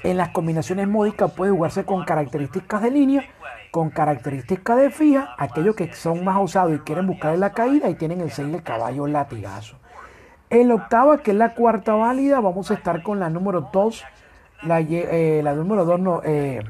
en 0.04 0.18
las 0.18 0.30
combinaciones 0.30 0.88
módicas 0.88 1.32
puede 1.32 1.52
jugarse 1.52 1.86
con 1.86 2.04
características 2.04 2.82
de 2.82 2.92
línea, 2.92 3.24
con 3.72 3.90
características 3.90 4.78
de 4.78 4.90
fija. 4.90 5.36
Aquellos 5.38 5.76
que 5.76 5.94
son 5.94 6.24
más 6.24 6.38
osados 6.38 6.74
y 6.76 6.80
quieren 6.80 7.08
buscar 7.08 7.38
la 7.38 7.52
caída, 7.54 7.90
y 7.90 7.96
tienen 7.96 8.22
el 8.22 8.32
6 8.32 8.52
del 8.52 8.64
caballo 8.64 9.08
latigazo. 9.08 9.78
En 10.50 10.68
la 10.68 10.76
octava, 10.76 11.20
que 11.20 11.32
es 11.32 11.38
la 11.38 11.56
cuarta 11.56 11.94
válida, 11.96 12.40
vamos 12.40 12.70
a 12.70 12.76
estar 12.76 13.02
con 13.02 13.20
la 13.20 13.30
número 13.30 13.70
2. 13.72 14.04
La, 14.64 14.80
eh, 14.80 15.42
la 15.44 15.54
número 15.54 15.84
2 15.84 16.00
no, 16.00 16.22
eh, 16.24 16.62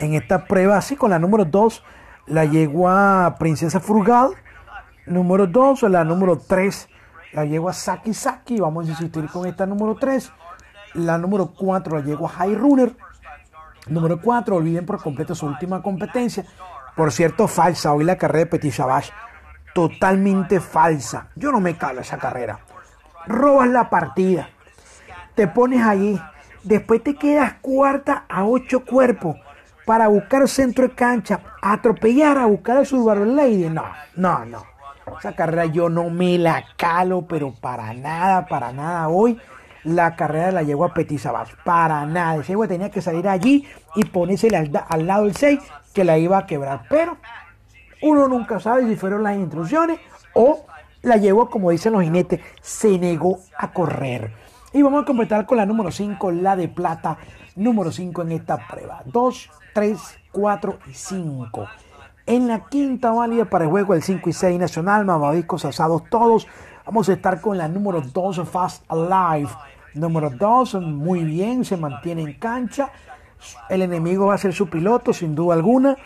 en 0.00 0.14
esta 0.14 0.44
prueba, 0.44 0.76
así 0.76 0.96
con 0.96 1.10
la 1.10 1.18
número 1.18 1.44
2, 1.44 1.82
la 2.26 2.44
yegua 2.44 3.36
Princesa 3.38 3.80
Frugal. 3.80 4.30
Número 5.06 5.46
2, 5.46 5.82
la 5.84 6.04
número 6.04 6.36
3, 6.36 6.88
la 7.32 7.44
yegua 7.44 7.72
Saki 7.72 8.14
Saki. 8.14 8.60
Vamos 8.60 8.86
a 8.86 8.90
insistir 8.90 9.26
con 9.28 9.46
esta 9.46 9.66
número 9.66 9.94
3. 9.96 10.32
La 10.94 11.18
número 11.18 11.52
4, 11.52 11.98
la 11.98 12.04
yegua 12.04 12.28
High 12.28 12.54
Runner. 12.54 12.96
Número 13.88 14.20
4, 14.20 14.56
olviden 14.56 14.86
por 14.86 15.02
completo 15.02 15.34
su 15.34 15.46
última 15.46 15.82
competencia. 15.82 16.44
Por 16.96 17.12
cierto, 17.12 17.46
falsa. 17.46 17.92
Hoy 17.92 18.04
la 18.04 18.16
carrera 18.16 18.44
de 18.44 18.46
Petit 18.46 18.72
Savage. 18.72 19.12
Totalmente 19.74 20.60
falsa. 20.60 21.28
Yo 21.36 21.52
no 21.52 21.60
me 21.60 21.76
calo 21.76 22.00
esa 22.00 22.18
carrera. 22.18 22.60
Robas 23.26 23.68
la 23.68 23.90
partida. 23.90 24.48
Te 25.34 25.46
pones 25.46 25.82
allí. 25.82 26.20
Después 26.62 27.02
te 27.04 27.14
quedas 27.14 27.54
cuarta 27.60 28.24
a 28.28 28.44
ocho 28.44 28.84
cuerpos 28.84 29.36
para 29.86 30.08
buscar 30.08 30.48
centro 30.48 30.88
de 30.88 30.94
cancha, 30.94 31.40
atropellar 31.62 32.38
a 32.38 32.46
buscar 32.46 32.78
a 32.78 32.84
Subaru 32.84 33.24
Lady. 33.24 33.70
No, 33.70 33.84
no, 34.16 34.44
no. 34.44 34.75
Esa 35.18 35.34
carrera 35.34 35.66
yo 35.66 35.88
no 35.88 36.10
me 36.10 36.38
la 36.38 36.64
calo, 36.76 37.26
pero 37.26 37.52
para 37.52 37.94
nada, 37.94 38.46
para 38.46 38.72
nada. 38.72 39.08
Hoy 39.08 39.38
la 39.84 40.16
carrera 40.16 40.50
la 40.50 40.62
llevo 40.62 40.84
a 40.84 40.92
Petit. 40.92 41.20
Para 41.64 42.04
nada. 42.06 42.36
Ese 42.36 42.54
güey 42.54 42.68
tenía 42.68 42.90
que 42.90 43.00
salir 43.00 43.28
allí 43.28 43.64
y 43.94 44.04
ponerse 44.04 44.54
al, 44.56 44.70
al, 44.88 45.06
lado 45.06 45.24
del 45.24 45.36
6 45.36 45.60
que 45.94 46.04
la 46.04 46.18
iba 46.18 46.38
a 46.38 46.46
quebrar. 46.46 46.82
Pero 46.88 47.16
uno 48.02 48.28
nunca 48.28 48.60
sabe 48.60 48.86
si 48.86 48.96
fueron 48.96 49.22
las 49.22 49.36
instrucciones 49.36 50.00
o 50.34 50.66
la 51.02 51.16
llevó, 51.16 51.48
como 51.48 51.70
dicen 51.70 51.92
los 51.92 52.02
jinetes, 52.02 52.40
se 52.60 52.98
negó 52.98 53.38
a 53.56 53.72
correr. 53.72 54.32
Y 54.72 54.82
vamos 54.82 55.04
a 55.04 55.06
completar 55.06 55.46
con 55.46 55.56
la 55.56 55.64
número 55.64 55.90
5, 55.90 56.32
la 56.32 56.56
de 56.56 56.68
plata, 56.68 57.16
número 57.54 57.92
5 57.92 58.22
en 58.22 58.32
esta 58.32 58.66
prueba. 58.66 59.02
2, 59.06 59.50
3, 59.72 59.98
4 60.32 60.78
y 60.90 60.92
5. 60.94 61.68
En 62.26 62.48
la 62.48 62.64
quinta 62.66 63.12
válida 63.12 63.44
para 63.44 63.64
el 63.64 63.70
juego 63.70 63.94
el 63.94 64.02
5 64.02 64.28
y 64.28 64.32
6 64.32 64.58
nacional, 64.58 65.04
mamadiscos 65.04 65.64
asados 65.64 66.02
todos. 66.10 66.48
Vamos 66.84 67.08
a 67.08 67.12
estar 67.12 67.40
con 67.40 67.56
la 67.56 67.68
número 67.68 68.00
2, 68.00 68.48
Fast 68.48 68.84
Alive. 68.88 69.48
Número 69.94 70.30
2, 70.30 70.74
muy 70.82 71.22
bien, 71.22 71.64
se 71.64 71.76
mantiene 71.76 72.22
en 72.22 72.32
cancha. 72.34 72.90
El 73.68 73.82
enemigo 73.82 74.26
va 74.26 74.34
a 74.34 74.38
ser 74.38 74.52
su 74.52 74.68
piloto, 74.68 75.12
sin 75.12 75.36
duda 75.36 75.54
alguna. 75.54 75.96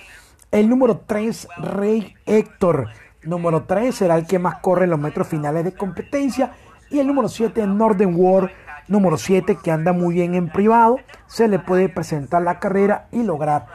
El 0.51 0.69
número 0.69 1.01
3, 1.07 1.49
Rey 1.57 2.15
Héctor. 2.27 2.89
Número 3.23 3.65
3 3.65 3.95
será 3.95 4.17
el 4.17 4.27
que 4.27 4.39
más 4.39 4.57
corre 4.57 4.85
en 4.85 4.91
los 4.91 5.01
metros 5.01 5.27
finales 5.27 5.65
de 5.65 5.73
competencia. 5.73 6.53
Y 6.91 6.99
el 6.99 7.07
número 7.07 7.29
7, 7.29 7.67
Northern 7.67 8.15
World 8.15 8.51
número 8.89 9.17
7 9.17 9.57
que 9.63 9.71
anda 9.71 9.93
muy 9.93 10.17
bien 10.17 10.35
en 10.35 10.49
privado, 10.49 10.99
se 11.29 11.47
le 11.47 11.61
puede 11.61 11.89
presentar 11.89 12.43
la 12.43 12.59
carrera 12.59 13.07
y 13.13 13.23
lograr 13.23 13.67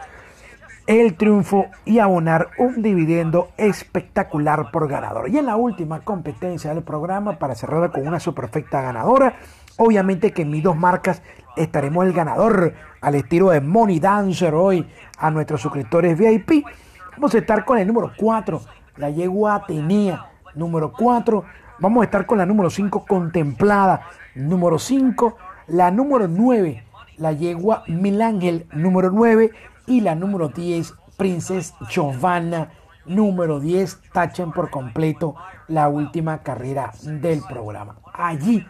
el 0.88 1.16
triunfo 1.16 1.68
y 1.84 2.00
abonar 2.00 2.50
un 2.60 2.82
dividendo 2.82 3.50
espectacular 3.58 4.70
por 4.72 4.88
ganador. 4.88 5.30
Y 5.30 5.38
en 5.38 5.48
la 5.48 5.56
última 5.56 6.02
competencia 6.02 6.74
del 6.74 6.84
programa, 6.84 7.40
para 7.40 7.56
cerrar 7.56 7.92
con 7.92 8.08
una 8.08 8.20
superfecta 8.20 8.82
ganadora, 8.82 9.38
obviamente 9.78 10.32
que 10.32 10.44
en 10.44 10.52
mis 10.52 10.64
dos 10.64 10.78
marcas 10.78 11.22
estaremos 11.56 12.06
el 12.06 12.14
ganador 12.14 12.74
al 13.02 13.16
estilo 13.16 13.50
de 13.50 13.62
Money 13.62 14.00
Dancer 14.00 14.54
hoy 14.54 14.88
a 15.18 15.32
nuestros 15.32 15.62
suscriptores 15.62 16.18
VIP. 16.18 16.66
Vamos 17.14 17.34
a 17.34 17.38
estar 17.40 17.66
con 17.66 17.78
el 17.78 17.88
número 17.88 18.12
4, 18.16 18.62
la 18.98 19.10
yegua 19.10 19.56
Atenea, 19.56 20.30
número 20.54 20.92
4. 20.92 21.44
Vamos 21.80 22.02
a 22.02 22.06
estar 22.06 22.26
con 22.26 22.38
la 22.38 22.46
número 22.46 22.70
5, 22.70 23.06
contemplada, 23.06 24.02
número 24.36 24.78
5, 24.78 25.36
la 25.68 25.92
número 25.92 26.28
9, 26.28 26.84
la 27.18 27.32
yegua 27.32 27.84
Milángel, 27.88 28.68
número 28.72 29.10
9, 29.12 29.52
y 29.88 30.02
la 30.02 30.16
número 30.16 30.50
10, 30.50 30.94
Princess 31.18 31.74
Giovanna, 31.90 32.72
número 33.06 33.60
10, 33.60 34.02
tachen 34.12 34.52
por 34.52 34.70
completo 34.70 35.36
la 35.68 35.88
última 35.88 36.40
carrera 36.44 36.92
del 37.04 37.42
programa. 37.42 37.98
Allí, 38.14 38.66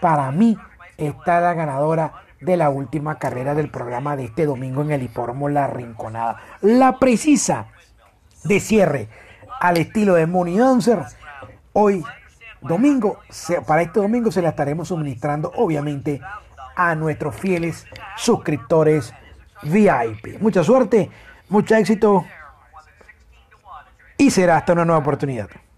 para 0.00 0.30
mí, 0.32 0.56
está 0.96 1.40
la 1.40 1.54
ganadora 1.54 2.12
de 2.40 2.56
la 2.56 2.70
última 2.70 3.18
carrera 3.18 3.54
del 3.54 3.70
programa 3.70 4.16
de 4.16 4.24
este 4.24 4.46
domingo 4.46 4.82
en 4.82 4.92
el 4.92 5.02
hipódromo 5.02 5.48
La 5.48 5.66
Rinconada. 5.66 6.36
La 6.62 6.98
precisa 6.98 7.66
de 8.44 8.60
cierre 8.60 9.08
al 9.60 9.76
estilo 9.76 10.14
de 10.14 10.26
Money 10.26 10.58
Dancer. 10.58 11.04
Hoy 11.72 12.04
domingo, 12.62 13.20
para 13.66 13.82
este 13.82 14.00
domingo 14.00 14.30
se 14.32 14.42
la 14.42 14.50
estaremos 14.50 14.88
suministrando 14.88 15.52
obviamente 15.56 16.20
a 16.76 16.94
nuestros 16.94 17.36
fieles 17.36 17.86
suscriptores 18.16 19.12
VIP. 19.62 20.40
Mucha 20.40 20.64
suerte, 20.64 21.10
mucho 21.48 21.74
éxito 21.74 22.24
y 24.16 24.30
será 24.30 24.58
hasta 24.58 24.72
una 24.72 24.84
nueva 24.84 25.00
oportunidad. 25.00 25.48